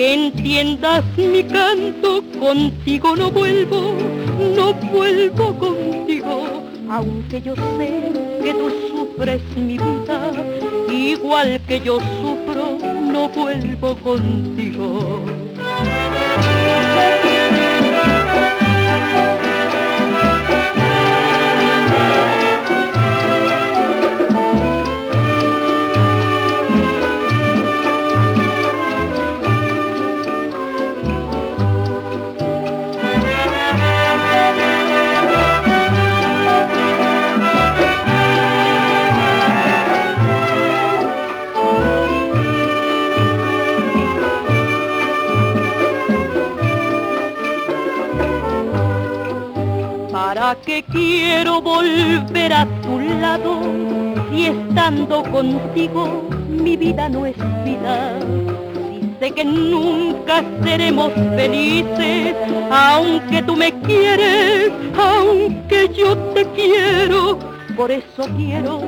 que 0.00 0.14
entiendas 0.14 1.04
mi 1.18 1.44
canto, 1.44 2.24
contigo 2.38 3.14
no 3.16 3.30
vuelvo, 3.30 3.92
no 4.56 4.72
vuelvo 4.72 5.54
contigo, 5.58 6.64
aunque 6.88 7.42
yo 7.42 7.54
sé 7.54 8.10
que 8.42 8.54
tú 8.54 8.70
sufres 8.88 9.42
mi 9.56 9.76
vida, 9.76 10.32
igual 10.90 11.60
que 11.68 11.80
yo 11.80 11.98
sufro, 12.00 12.78
no 13.12 13.28
vuelvo 13.28 13.94
contigo. 13.96 15.20
Que 50.56 50.82
quiero 50.82 51.60
volver 51.60 52.52
a 52.52 52.66
tu 52.82 52.98
lado 52.98 53.60
y 54.32 54.46
estando 54.46 55.22
contigo 55.24 56.28
mi 56.48 56.76
vida 56.76 57.08
no 57.08 57.26
es 57.26 57.36
vida. 57.64 58.18
Si 58.20 59.14
sé 59.20 59.30
que 59.30 59.44
nunca 59.44 60.42
seremos 60.64 61.12
felices, 61.36 62.34
aunque 62.70 63.42
tú 63.42 63.56
me 63.56 63.72
quieres, 63.82 64.72
aunque 64.98 65.88
yo 65.94 66.16
te 66.34 66.44
quiero, 66.46 67.38
por 67.76 67.90
eso 67.90 68.28
quiero 68.36 68.80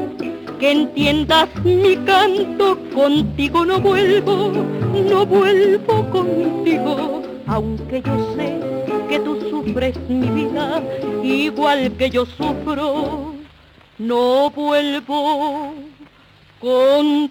que 0.59 0.73
entiendas 0.73 1.49
mi 1.65 1.97
canto, 1.99 2.79
contigo 2.95 3.65
no 3.65 3.81
vuelvo, 3.81 4.53
no 5.09 5.27
vuelvo 5.27 6.11
contigo, 6.11 7.23
aunque 7.47 8.03
yo 8.03 8.35
sé 8.37 8.72
que 9.13 9.21
tú 9.21 9.39
sufres 9.51 9.95
mi 10.09 10.27
vida 10.31 10.83
igual 11.23 11.93
que 11.99 12.09
yo 12.09 12.25
sufro, 12.25 13.35
no 13.99 14.51
vuelvo 14.51 15.75
contigo. 16.59 17.31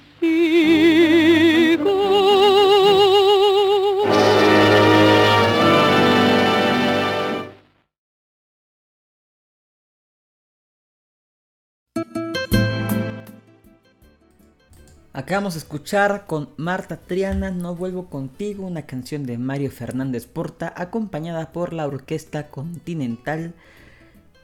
Acabamos 15.13 15.55
de 15.55 15.59
escuchar 15.59 16.25
con 16.25 16.51
Marta 16.55 16.95
Triana 16.95 17.51
No 17.51 17.75
vuelvo 17.75 18.05
contigo, 18.09 18.65
una 18.65 18.83
canción 18.83 19.25
de 19.25 19.37
Mario 19.37 19.69
Fernández 19.69 20.25
Porta, 20.25 20.73
acompañada 20.73 21.51
por 21.51 21.73
la 21.73 21.85
Orquesta 21.85 22.49
Continental. 22.49 23.53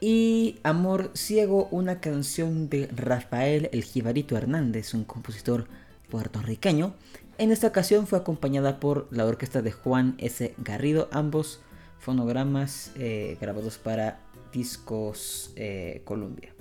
Y 0.02 0.58
Amor 0.64 1.10
Ciego, 1.14 1.68
una 1.70 2.00
canción 2.00 2.68
de 2.68 2.86
Rafael 2.94 3.70
El 3.72 3.82
Jibarito 3.82 4.36
Hernández, 4.36 4.92
un 4.92 5.04
compositor 5.04 5.66
puertorriqueño. 6.10 6.92
En 7.38 7.50
esta 7.50 7.68
ocasión 7.68 8.06
fue 8.06 8.18
acompañada 8.18 8.78
por 8.78 9.08
la 9.10 9.24
orquesta 9.24 9.62
de 9.62 9.72
Juan 9.72 10.16
S. 10.18 10.54
Garrido, 10.58 11.08
ambos 11.12 11.60
fonogramas 11.98 12.92
eh, 12.96 13.38
grabados 13.40 13.78
para 13.78 14.20
discos 14.52 15.50
eh, 15.56 16.02
Columbia. 16.04 16.52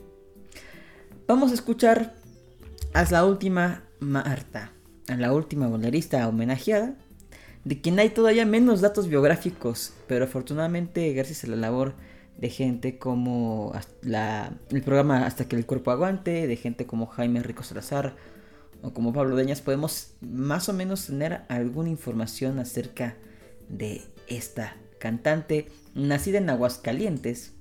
Vamos 1.27 1.51
a 1.51 1.55
escuchar 1.55 2.15
a 2.93 3.03
la 3.11 3.25
última 3.25 3.83
Marta, 3.99 4.71
la 5.07 5.33
última 5.33 5.67
bolerista 5.67 6.27
homenajeada, 6.27 6.95
de 7.63 7.81
quien 7.81 7.99
hay 7.99 8.09
todavía 8.09 8.45
menos 8.45 8.81
datos 8.81 9.07
biográficos, 9.07 9.93
pero 10.07 10.25
afortunadamente 10.25 11.11
gracias 11.13 11.43
a 11.43 11.47
la 11.47 11.55
labor 11.55 11.95
de 12.37 12.49
gente 12.49 12.99
como 12.99 13.73
el 14.03 14.81
programa 14.83 15.25
Hasta 15.25 15.47
que 15.47 15.55
el 15.55 15.65
cuerpo 15.65 15.91
aguante, 15.91 16.47
de 16.47 16.55
gente 16.55 16.85
como 16.85 17.07
Jaime 17.07 17.41
Rico 17.41 17.63
Salazar 17.63 18.15
o 18.81 18.93
como 18.93 19.11
Pablo 19.11 19.35
Deñas, 19.35 19.61
podemos 19.61 20.13
más 20.21 20.69
o 20.69 20.73
menos 20.73 21.07
tener 21.07 21.41
alguna 21.49 21.89
información 21.89 22.59
acerca 22.59 23.17
de 23.69 24.01
esta 24.27 24.77
cantante 24.99 25.67
nacida 25.95 26.37
en 26.37 26.49
Aguascalientes, 26.49 27.53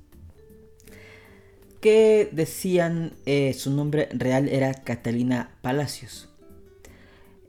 que 1.80 2.28
decían 2.32 3.12
eh, 3.24 3.54
su 3.54 3.70
nombre 3.70 4.08
real 4.12 4.48
era 4.48 4.74
Catalina 4.74 5.56
Palacios. 5.62 6.25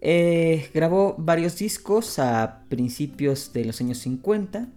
Eh, 0.01 0.69
grabó 0.73 1.15
varios 1.17 1.57
discos 1.57 2.19
a 2.19 2.63
principios 2.69 3.51
de 3.53 3.65
los 3.65 3.81
años 3.81 3.97
50 3.99 4.69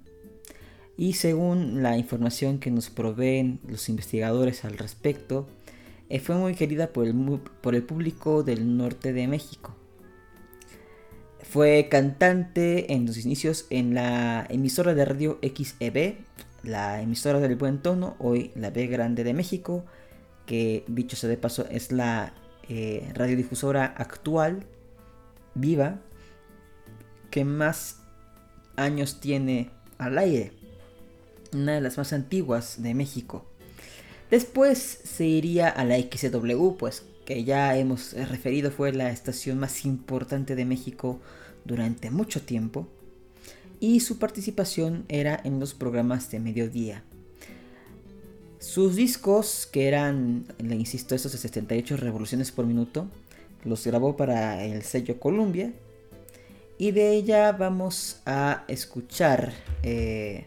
y 0.96 1.14
según 1.14 1.82
la 1.82 1.96
información 1.96 2.58
que 2.58 2.70
nos 2.70 2.90
proveen 2.90 3.58
los 3.66 3.88
investigadores 3.88 4.64
al 4.64 4.76
respecto, 4.76 5.46
eh, 6.10 6.20
fue 6.20 6.36
muy 6.36 6.54
querida 6.54 6.88
por 6.88 7.06
el, 7.06 7.82
público 7.82 8.42
del 8.42 8.76
norte 8.76 9.12
de 9.12 9.26
México. 9.26 9.74
Fue 11.42 11.88
cantante 11.90 12.92
en 12.92 13.06
los 13.06 13.16
inicios 13.16 13.66
en 13.70 13.94
la 13.94 14.46
emisora 14.50 14.92
de 14.94 15.04
radio 15.04 15.38
XEB, 15.40 16.16
la 16.64 17.00
emisora 17.00 17.40
del 17.40 17.56
buen 17.56 17.80
tono, 17.80 18.16
hoy 18.18 18.50
la 18.54 18.70
B 18.70 18.86
Grande 18.86 19.24
de 19.24 19.32
México, 19.32 19.84
que 20.46 20.84
dicho 20.86 21.16
sea 21.16 21.30
de 21.30 21.36
paso 21.36 21.64
es 21.70 21.92
la 21.92 22.34
eh, 22.68 23.10
radiodifusora 23.14 23.86
actual, 23.86 24.66
viva, 25.54 26.00
que 27.30 27.44
más 27.44 27.98
años 28.76 29.20
tiene 29.20 29.70
al 29.98 30.18
aire, 30.18 30.52
una 31.52 31.72
de 31.72 31.80
las 31.80 31.98
más 31.98 32.12
antiguas 32.12 32.82
de 32.82 32.94
México. 32.94 33.46
Después 34.30 35.00
se 35.04 35.26
iría 35.26 35.68
a 35.68 35.84
la 35.84 35.98
XW, 35.98 36.76
pues 36.78 37.04
que 37.24 37.44
ya 37.44 37.76
hemos 37.76 38.12
referido 38.12 38.70
fue 38.70 38.92
la 38.92 39.10
estación 39.10 39.58
más 39.58 39.84
importante 39.84 40.56
de 40.56 40.64
México 40.64 41.20
durante 41.64 42.10
mucho 42.10 42.42
tiempo 42.42 42.88
y 43.80 44.00
su 44.00 44.18
participación 44.18 45.04
era 45.08 45.40
en 45.42 45.58
los 45.58 45.74
programas 45.74 46.30
de 46.30 46.38
mediodía. 46.38 47.02
Sus 48.58 48.94
discos, 48.94 49.66
que 49.72 49.88
eran, 49.88 50.44
le 50.58 50.76
insisto, 50.76 51.14
esos 51.14 51.32
de 51.32 51.38
78 51.38 51.96
revoluciones 51.96 52.52
por 52.52 52.66
minuto, 52.66 53.08
los 53.64 53.86
grabó 53.86 54.16
para 54.16 54.64
el 54.64 54.82
sello 54.82 55.18
Columbia. 55.18 55.72
Y 56.78 56.92
de 56.92 57.12
ella 57.12 57.52
vamos 57.52 58.20
a 58.24 58.64
escuchar 58.68 59.52
eh, 59.82 60.46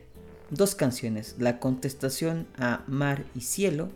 dos 0.50 0.76
canciones. 0.76 1.36
La 1.38 1.60
contestación 1.60 2.48
a 2.58 2.84
Mar 2.88 3.26
y 3.36 3.42
Cielo. 3.42 3.90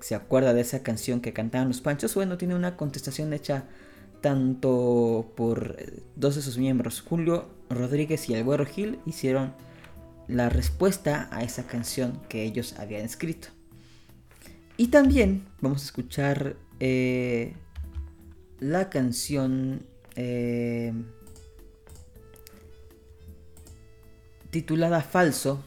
¿Se 0.00 0.14
acuerda 0.14 0.54
de 0.54 0.62
esa 0.62 0.82
canción 0.82 1.20
que 1.20 1.32
cantaban 1.32 1.68
los 1.68 1.80
Panchos? 1.80 2.14
Bueno, 2.14 2.38
tiene 2.38 2.54
una 2.54 2.76
contestación 2.76 3.32
hecha 3.32 3.66
tanto 4.22 5.32
por 5.36 5.76
dos 6.16 6.36
de 6.36 6.42
sus 6.42 6.56
miembros, 6.56 7.02
Julio 7.02 7.50
Rodríguez 7.68 8.30
y 8.30 8.34
el 8.34 8.44
Güero 8.44 8.64
Gil, 8.64 9.00
hicieron 9.04 9.52
la 10.28 10.48
respuesta 10.48 11.28
a 11.32 11.42
esa 11.42 11.66
canción 11.66 12.20
que 12.28 12.44
ellos 12.44 12.78
habían 12.78 13.02
escrito. 13.02 13.48
Y 14.78 14.88
también 14.88 15.44
vamos 15.60 15.82
a 15.82 15.84
escuchar 15.86 16.56
eh, 16.80 17.54
la 18.62 18.88
canción 18.88 19.82
eh, 20.16 20.92
titulada 24.50 25.02
Falso, 25.02 25.64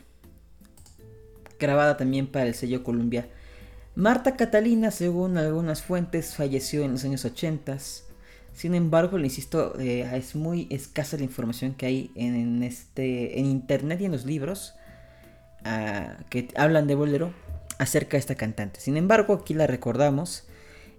grabada 1.59 1.97
también 1.97 2.27
para 2.27 2.47
el 2.47 2.55
sello 2.55 2.83
Columbia. 2.83 3.27
Marta 3.95 4.35
Catalina, 4.35 4.91
según 4.91 5.37
algunas 5.37 5.81
fuentes, 5.81 6.35
falleció 6.35 6.83
en 6.83 6.93
los 6.93 7.03
años 7.03 7.23
80 7.23 7.77
sin 8.55 8.73
embargo, 8.73 9.17
le 9.17 9.25
insisto, 9.25 9.77
eh, 9.79 10.09
es 10.13 10.33
muy 10.33 10.67
escasa 10.71 11.17
la 11.17 11.23
información 11.23 11.73
que 11.73 11.87
hay 11.87 12.11
en, 12.15 12.63
este, 12.63 13.37
en 13.37 13.47
internet 13.47 13.99
y 13.99 14.05
en 14.05 14.13
los 14.13 14.25
libros 14.25 14.75
ah, 15.65 16.15
que 16.29 16.47
hablan 16.55 16.87
de 16.87 16.95
Bolero 16.95 17.33
acerca 17.79 18.11
de 18.11 18.19
esta 18.19 18.35
cantante. 18.35 18.79
Sin 18.79 18.95
embargo, 18.95 19.33
aquí 19.33 19.53
la 19.53 19.67
recordamos 19.67 20.45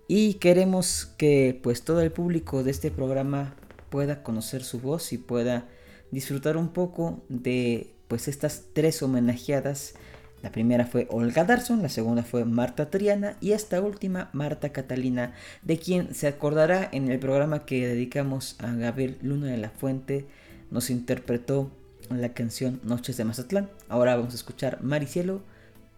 y 0.08 0.34
queremos 0.34 1.06
que 1.16 1.58
pues 1.62 1.82
todo 1.82 2.00
el 2.00 2.12
público 2.12 2.62
de 2.62 2.70
este 2.70 2.90
programa 2.90 3.54
pueda 3.90 4.22
conocer 4.22 4.62
su 4.62 4.80
voz 4.80 5.12
y 5.12 5.18
pueda 5.18 5.68
disfrutar 6.10 6.56
un 6.56 6.68
poco 6.68 7.22
de 7.28 7.94
pues 8.08 8.28
estas 8.28 8.64
tres 8.72 9.02
homenajeadas 9.02 9.94
la 10.42 10.52
primera 10.52 10.86
fue 10.86 11.08
Olga 11.10 11.44
Darson, 11.44 11.82
la 11.82 11.88
segunda 11.88 12.22
fue 12.22 12.44
Marta 12.44 12.90
Triana 12.90 13.36
y 13.40 13.52
esta 13.52 13.80
última 13.80 14.30
Marta 14.32 14.70
Catalina, 14.70 15.34
de 15.62 15.78
quien 15.78 16.14
se 16.14 16.28
acordará 16.28 16.88
en 16.92 17.10
el 17.10 17.18
programa 17.18 17.64
que 17.64 17.88
dedicamos 17.88 18.56
a 18.60 18.70
Gabriel 18.72 19.18
Luna 19.22 19.48
de 19.48 19.56
la 19.56 19.70
Fuente, 19.70 20.26
nos 20.70 20.90
interpretó 20.90 21.70
la 22.10 22.32
canción 22.34 22.80
Noches 22.84 23.16
de 23.16 23.24
Mazatlán. 23.24 23.70
Ahora 23.88 24.14
vamos 24.14 24.34
a 24.34 24.36
escuchar 24.36 24.82
Maricielo 24.82 25.42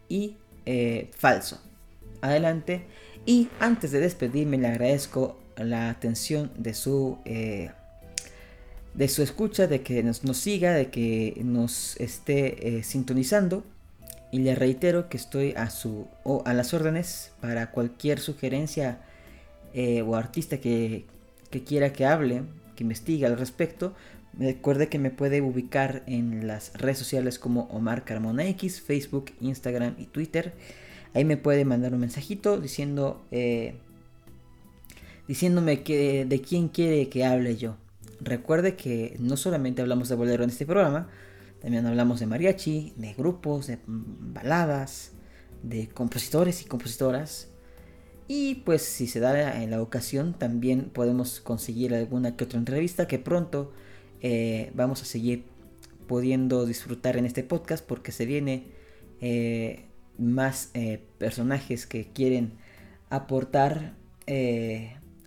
y 0.08 0.36
eh, 0.66 1.10
Falso. 1.14 1.60
Adelante. 2.22 2.86
Y 3.28 3.50
antes 3.60 3.90
de 3.90 4.00
despedirme 4.00 4.56
le 4.56 4.68
agradezco 4.68 5.36
la 5.58 5.90
atención 5.90 6.50
de 6.56 6.72
su... 6.72 7.18
Eh, 7.26 7.70
de 8.94 9.06
su 9.06 9.22
escucha, 9.22 9.66
de 9.66 9.82
que 9.82 10.02
nos, 10.02 10.22
siga, 10.38 10.72
de 10.72 10.88
que 10.88 11.38
nos 11.44 11.94
esté 12.00 12.78
eh, 12.78 12.82
sintonizando 12.82 13.62
y 14.32 14.38
le 14.38 14.54
reitero 14.54 15.10
que 15.10 15.18
estoy 15.18 15.52
a, 15.56 15.68
su, 15.68 16.08
a 16.46 16.54
las 16.54 16.72
órdenes 16.72 17.32
para 17.42 17.70
cualquier 17.70 18.18
sugerencia 18.18 18.98
eh, 19.74 20.00
o 20.00 20.16
artista 20.16 20.56
que, 20.58 21.04
quiera 21.66 21.92
que 21.92 22.06
hable, 22.06 22.44
que 22.76 22.82
investigue 22.82 23.26
al 23.26 23.38
respecto. 23.38 23.94
Recuerde 24.38 24.88
que 24.88 24.98
me 24.98 25.10
puede 25.10 25.42
ubicar 25.42 26.02
en 26.06 26.46
las 26.46 26.72
redes 26.74 26.98
sociales 26.98 27.38
como 27.38 27.64
Omar 27.64 28.04
Carmona 28.04 28.46
X, 28.46 28.80
Facebook, 28.80 29.32
Instagram 29.40 29.96
y 29.98 30.06
Twitter. 30.06 30.54
Ahí 31.14 31.24
me 31.24 31.36
puede 31.36 31.64
mandar 31.64 31.94
un 31.94 32.00
mensajito 32.00 32.60
diciendo, 32.60 33.24
eh, 33.30 33.74
diciéndome 35.26 35.82
que, 35.82 36.24
de 36.24 36.40
quién 36.40 36.68
quiere 36.68 37.08
que 37.08 37.24
hable 37.24 37.56
yo. 37.56 37.76
Recuerde 38.20 38.76
que 38.76 39.16
no 39.18 39.36
solamente 39.36 39.82
hablamos 39.82 40.08
de 40.08 40.16
bolero 40.16 40.44
en 40.44 40.50
este 40.50 40.66
programa, 40.66 41.08
también 41.60 41.86
hablamos 41.86 42.20
de 42.20 42.26
mariachi, 42.26 42.92
de 42.96 43.14
grupos, 43.14 43.66
de 43.66 43.78
baladas, 43.86 45.12
de 45.62 45.88
compositores 45.88 46.62
y 46.62 46.66
compositoras. 46.66 47.48
Y 48.28 48.56
pues 48.56 48.82
si 48.82 49.06
se 49.06 49.20
da 49.20 49.62
en 49.62 49.70
la 49.70 49.80
ocasión 49.80 50.34
también 50.34 50.90
podemos 50.90 51.40
conseguir 51.40 51.94
alguna 51.94 52.36
que 52.36 52.44
otra 52.44 52.58
entrevista 52.58 53.08
que 53.08 53.18
pronto 53.18 53.72
eh, 54.20 54.70
vamos 54.74 55.00
a 55.02 55.06
seguir 55.06 55.44
pudiendo 56.06 56.66
disfrutar 56.66 57.16
en 57.16 57.24
este 57.24 57.42
podcast 57.42 57.84
porque 57.86 58.12
se 58.12 58.26
viene 58.26 58.66
eh, 59.20 59.87
más 60.18 60.70
eh, 60.74 61.06
personajes 61.18 61.86
que 61.86 62.12
quieren 62.12 62.58
aportar 63.10 63.94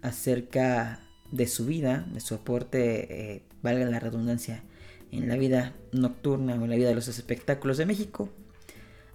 acerca 0.04 1.00
de 1.32 1.48
su 1.48 1.66
vida, 1.66 2.06
de 2.14 2.20
su 2.20 2.36
aporte, 2.36 3.44
valga 3.64 3.86
la 3.86 4.00
redundancia, 4.00 4.64
en 5.12 5.28
la 5.28 5.36
vida 5.36 5.74
nocturna 5.92 6.54
o 6.54 6.64
en 6.64 6.70
la 6.70 6.76
vida 6.76 6.90
de 6.90 6.96
los 6.96 7.08
espectáculos 7.08 7.78
de 7.78 7.86
México. 7.86 8.30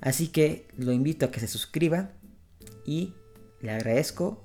Así 0.01 0.29
que 0.29 0.69
lo 0.77 0.93
invito 0.93 1.27
a 1.27 1.31
que 1.31 1.41
se 1.41 1.49
suscriba 1.49 2.11
y 2.85 3.15
le 3.61 3.73
agradezco 3.73 4.45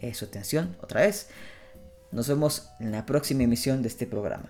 eh, 0.00 0.14
su 0.14 0.24
atención 0.24 0.76
otra 0.82 1.02
vez. 1.02 1.28
Nos 2.10 2.28
vemos 2.28 2.70
en 2.80 2.90
la 2.90 3.06
próxima 3.06 3.44
emisión 3.44 3.82
de 3.82 3.88
este 3.88 4.06
programa. 4.06 4.48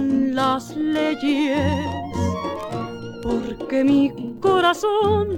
Las 0.00 0.76
leyes, 0.76 1.58
porque 3.22 3.84
mi 3.84 4.36
corazón 4.40 5.36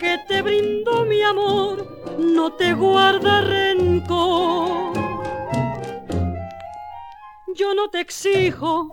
que 0.00 0.18
te 0.28 0.42
brindó 0.42 1.04
mi 1.04 1.20
amor 1.22 1.86
no 2.18 2.52
te 2.52 2.74
guarda 2.74 3.40
rencor. 3.40 4.92
Yo 7.54 7.74
no 7.74 7.88
te 7.88 8.00
exijo 8.00 8.88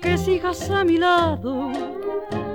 que 0.00 0.16
sigas 0.16 0.70
a 0.70 0.84
mi 0.84 0.96
lado, 0.96 1.70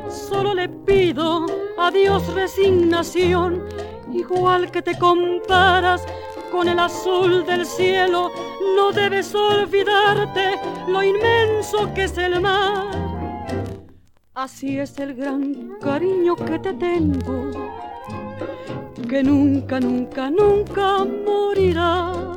solo 0.10 0.54
le 0.54 0.70
pido 0.70 1.46
a 1.78 1.92
Dios 1.92 2.26
resignación, 2.34 3.64
igual 4.12 4.72
que 4.72 4.82
te 4.82 4.98
comparas 4.98 6.04
con 6.52 6.68
el 6.68 6.80
azul 6.80 7.46
del 7.46 7.66
cielo, 7.66 8.32
no 8.76 8.92
debes 8.92 9.34
olvidarte 9.36 10.60
lo 10.88 11.04
inmenso 11.04 11.94
que 11.94 12.06
es 12.06 12.18
el 12.18 12.42
mar. 12.42 12.88
Así 14.34 14.80
es 14.80 14.98
el 15.00 15.14
gran 15.14 15.78
cariño 15.80 16.36
que 16.36 16.60
te 16.60 16.74
tengo 16.74 17.52
que 19.14 19.22
nunca, 19.22 19.80
nunca, 19.80 20.30
nunca 20.32 21.06
morirá. 21.06 22.33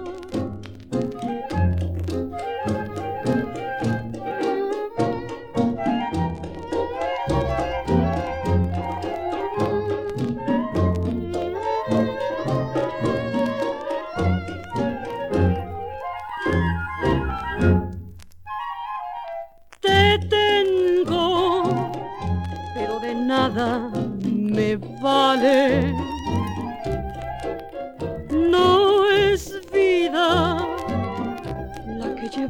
Nada 23.26 23.90
me 24.30 24.76
vale 25.02 25.92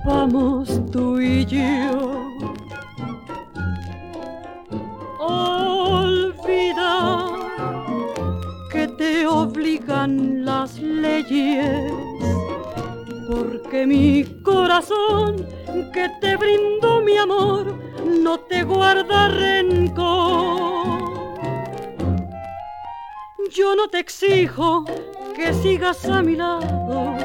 Vamos 0.07 0.81
tú 0.93 1.21
y 1.21 1.45
yo. 1.47 2.31
Olvida 5.19 6.47
que 8.71 8.87
te 8.87 9.27
obligan 9.27 10.45
las 10.45 10.79
leyes, 10.79 11.93
porque 13.29 13.85
mi 13.85 14.23
corazón 14.45 15.45
que 15.93 16.09
te 16.21 16.37
brindó 16.37 17.01
mi 17.01 17.17
amor 17.17 17.75
no 18.23 18.39
te 18.39 18.63
guarda 18.63 19.27
rencor. 19.27 20.66
Yo 23.57 23.75
no 23.75 23.89
te 23.89 24.01
exijo 24.01 24.85
que 25.35 25.55
sigas 25.55 26.05
a 26.05 26.21
mi 26.21 26.37
lado 26.37 27.17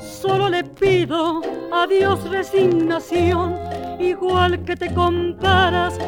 solo 0.00 0.48
le 0.48 0.62
pido 0.62 1.40
a 1.72 1.88
Dios 1.88 2.22
resignación, 2.30 3.56
igual 3.98 4.64
que 4.64 4.76
te 4.76 4.94
comparas 4.94 5.98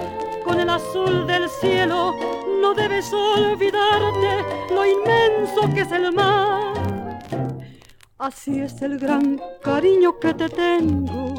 con 0.44 0.60
el 0.60 0.70
azul 0.70 1.26
del 1.26 1.48
cielo, 1.48 2.14
no 2.60 2.72
debes 2.72 3.12
olvidarte 3.12 4.44
lo 4.70 4.86
inmenso 4.86 5.74
que 5.74 5.80
es 5.80 5.90
el 5.90 6.12
mar. 6.12 7.18
Así 8.18 8.60
es 8.60 8.80
el 8.80 8.96
gran 8.98 9.40
cariño 9.60 10.20
que 10.20 10.34
te 10.34 10.48
tengo, 10.50 11.34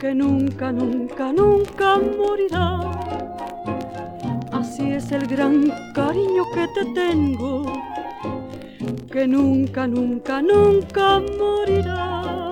que 0.00 0.14
nunca, 0.14 0.72
nunca, 0.72 1.32
nunca 1.32 1.98
morirá. 1.98 3.25
Así 4.76 4.92
es 4.92 5.10
el 5.10 5.26
gran 5.26 5.72
cariño 5.94 6.44
que 6.52 6.68
te 6.68 6.84
tengo 6.92 7.64
que 9.10 9.26
nunca, 9.26 9.86
nunca, 9.86 10.42
nunca 10.42 11.18
morirá. 11.38 12.45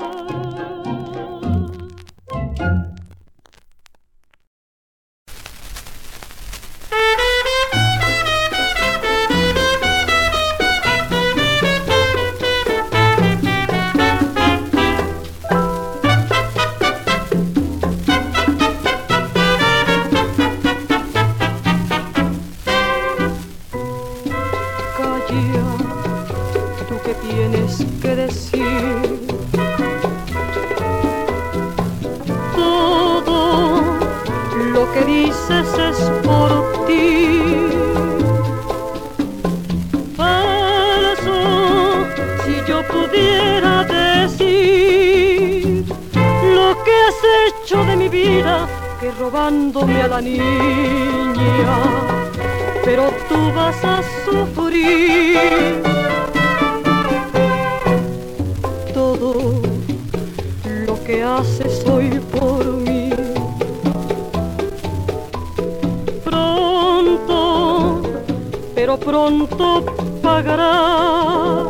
Pero 68.85 68.99
pronto 68.99 69.83
pagarás. 70.20 71.68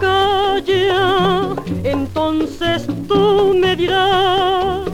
Calla, 0.00 1.54
entonces 1.84 2.86
tú 3.06 3.54
me 3.60 3.76
dirás 3.76 4.88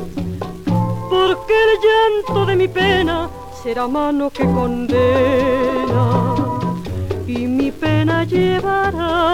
porque 1.09 1.55
el 1.67 1.73
llanto 1.87 2.45
de 2.45 2.57
mi 2.57 2.67
pena 2.67 3.31
será 3.63 3.87
mano 3.87 4.31
que 4.31 4.43
condena 4.47 6.05
y 7.29 7.47
mi 7.47 7.71
pena 7.71 8.25
llevará. 8.25 9.27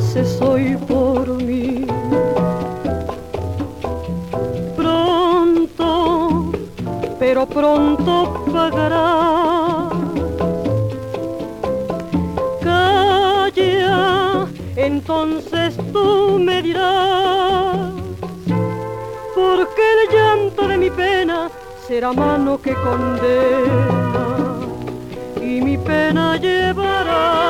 haces 0.00 0.40
hoy 0.40 0.78
por 0.88 1.28
mí. 1.28 1.86
Pronto, 4.74 6.52
pero 7.18 7.46
pronto 7.46 8.44
pagarás. 8.50 9.92
Calla, 12.62 14.46
entonces 14.76 15.76
tú 15.92 16.38
me 16.38 16.62
dirás, 16.62 17.92
porque 19.34 19.82
el 19.96 20.02
llanto 20.14 20.66
de 20.66 20.78
mi 20.78 20.90
pena 20.90 21.50
será 21.86 22.12
mano 22.14 22.58
que 22.58 22.72
condena 22.72 24.26
y 25.42 25.60
mi 25.60 25.76
pena 25.76 26.38
llevará. 26.38 27.49